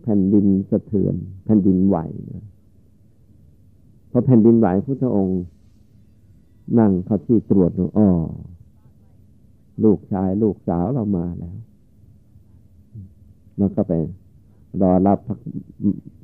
[0.03, 1.99] แผ่นดินสะเทือน แผ่นดินไหว
[4.11, 5.43] พอแผ่นดินไหวพุทธองค์
[6.79, 8.09] นั่งเขาที่ตรวจอ๋อ
[9.85, 11.57] ลูกชายลูกสาวเรามาแล้ว
[13.59, 13.93] แล้วก็ไป
[14.83, 15.37] รอรับพระ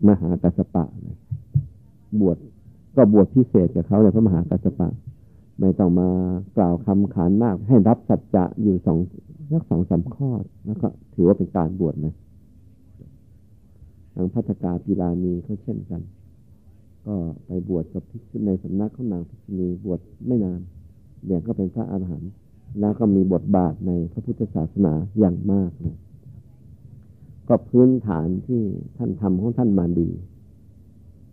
[0.09, 1.16] มหากัสปะเลย
[2.20, 2.37] บวช
[2.97, 4.89] ก็บวชพิเศษกับเขาเลยพระมหากัสปะ
[5.61, 6.09] ไม่ต้องมา
[6.57, 8.99] กล่าวคำขานมาก ให้รับสัจจะอยู่สอง
[9.53, 10.31] สักสองสาข้อ
[10.67, 12.15] แล้วก็ถือว่าเป็นการบวชนะ
[14.15, 16.03] ทางพัฒกาปีลานีเขาเช่นกัน
[17.07, 17.15] ก็
[17.47, 20.61] ไปบวชกับพิชุในสำนักของนางพิชุนีบวชไม่นาน
[21.27, 22.31] เดี๋ยวก็เป็นพระอาหารหันต์
[22.81, 25.99] แล้วก็มีบทบาทในพระพุทธศาสนาอย่างมากนะ
[27.49, 28.61] ก็พื้นฐานที่
[28.97, 30.09] ท่านทำของท่านมาดี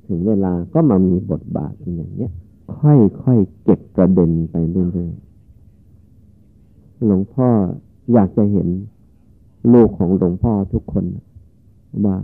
[0.08, 2.32] ถึงเวลาก็มามีบทบาทเป็นอย่างเนี้ย
[2.80, 2.92] ค่
[3.32, 7.48] อยๆเก็บประเด็นไปเรื่อยๆหลวงพ่อ
[8.14, 8.68] อยากจะเห็น
[9.74, 11.06] ลูกของหลวงพ่อทุกคน
[12.06, 12.18] ว่า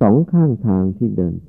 [0.00, 1.48] สองข้างทางที่เดินไป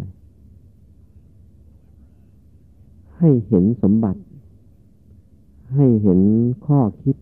[3.17, 4.21] ให้เห็นสมบัติ
[5.75, 6.19] ให้เห็น
[6.65, 7.15] ข้อคิด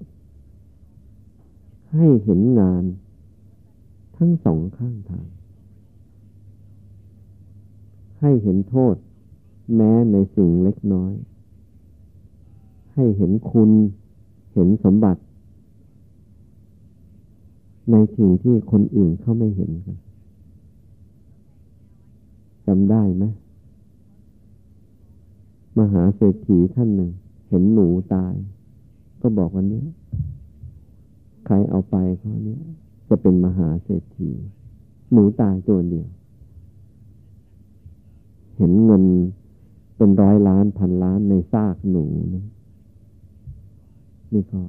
[1.93, 2.84] ให้เห็นงาน
[4.17, 5.28] ทั้งสองข้างทาง
[8.20, 8.95] ให้เห็นโทษ
[9.76, 11.13] แม้ในสิ่งเล็กน้อย
[12.93, 13.70] ให้เห็นคุณ
[14.53, 15.22] เห็นสมบัติ
[17.91, 19.97] ในสิ่งที่คนอื่นเขาไม่เห็นกัน
[22.65, 23.26] จำได้ไหม
[25.80, 27.11] มหาเศรษฐีท่านหนึ่ง
[27.49, 28.34] เห็นหนูตาย
[29.22, 29.86] ก็บอกวันนี้
[31.45, 32.61] ใครเอาไปเขาเนี้ย
[33.07, 34.30] จะเป็นมหาเศรษฐี
[35.11, 36.07] หนูตายตัวเดียว
[38.57, 39.03] เห็นเงิน
[40.02, 42.45] เป็นร้อยล้านพันล้านในซากหนูนะ
[44.34, 44.62] นี่ก็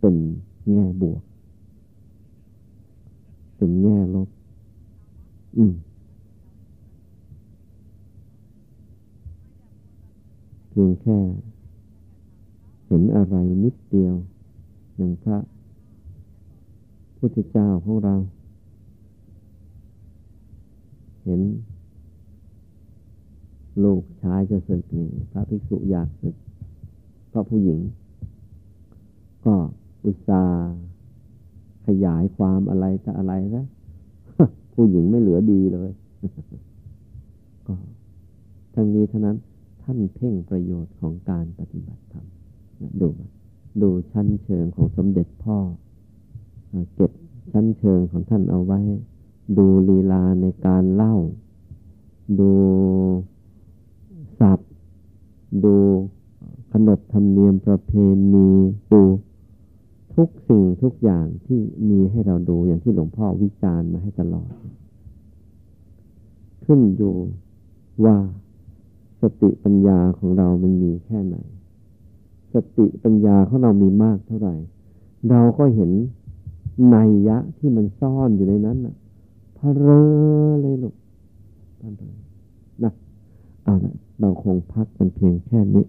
[0.00, 0.14] เป็น
[0.72, 1.22] แง่บวก
[3.56, 4.28] เป็นแง่ลบ
[5.56, 5.74] อืม
[10.70, 11.18] เพียงแค่
[12.86, 14.14] เห็นอะไรนิดเดียว
[14.96, 15.38] อย่างพระ
[17.18, 18.14] พุทธเจ้าของเรา
[21.24, 21.40] เห็น
[23.82, 26.34] ลูกชายจะศึกนี่พระภิกษุอยากศึก
[27.28, 27.80] เพราะผู้หญิง
[29.44, 29.54] ก็
[30.06, 30.74] อุตสาห์
[31.86, 33.66] ขยายความอะไรแต่อะไรนะ
[34.74, 35.90] ผู้หญิงไม่เหลือดีเลย
[37.66, 37.74] ก็
[38.74, 39.36] ทั้งนี้เท่านั้น
[39.82, 42.26] ท่านเพ่งประโยชน์ของการปฏิบัติธรรม
[43.00, 43.08] ดู
[43.82, 45.58] ดูชั้นเชิงของสมเด็จพ่อ
[46.94, 47.12] เก็บ
[47.52, 48.80] ชั้นเชิงของท่านเอาไว้
[49.58, 51.16] ดูลีลาในการเล่า
[52.40, 52.52] ดู
[54.40, 54.68] ศัพท์
[55.64, 55.76] ดู
[56.72, 57.92] ขนบธรรมเนียมประเพ
[58.34, 58.50] ณี
[58.92, 59.02] ดู
[60.14, 64.50] ทุกสิ่งทุกอย่างที่มีให้เราดูอย่างที่หลวงพ่อวิจารณ์มาให้ตลอด
[66.64, 67.14] ขึ้นอยู่
[68.04, 68.16] ว่า
[69.20, 71.36] สติปัญญาของเรามันมีแค่ไหน
[72.54, 74.54] สติปัญญาของเรามีมากเท่าไหร่
[75.30, 75.90] เราก็เห็น
[76.90, 76.96] ใน
[77.28, 78.94] ยะที่มันซ่อนอยู่ในนั้นน่ะ
[79.56, 80.02] พะเรอ
[80.60, 80.94] เลยลูก
[81.80, 81.92] ท่าน
[82.84, 82.92] นะ
[83.64, 85.84] เอาละ เราคงพักกันเพียงแค่นี้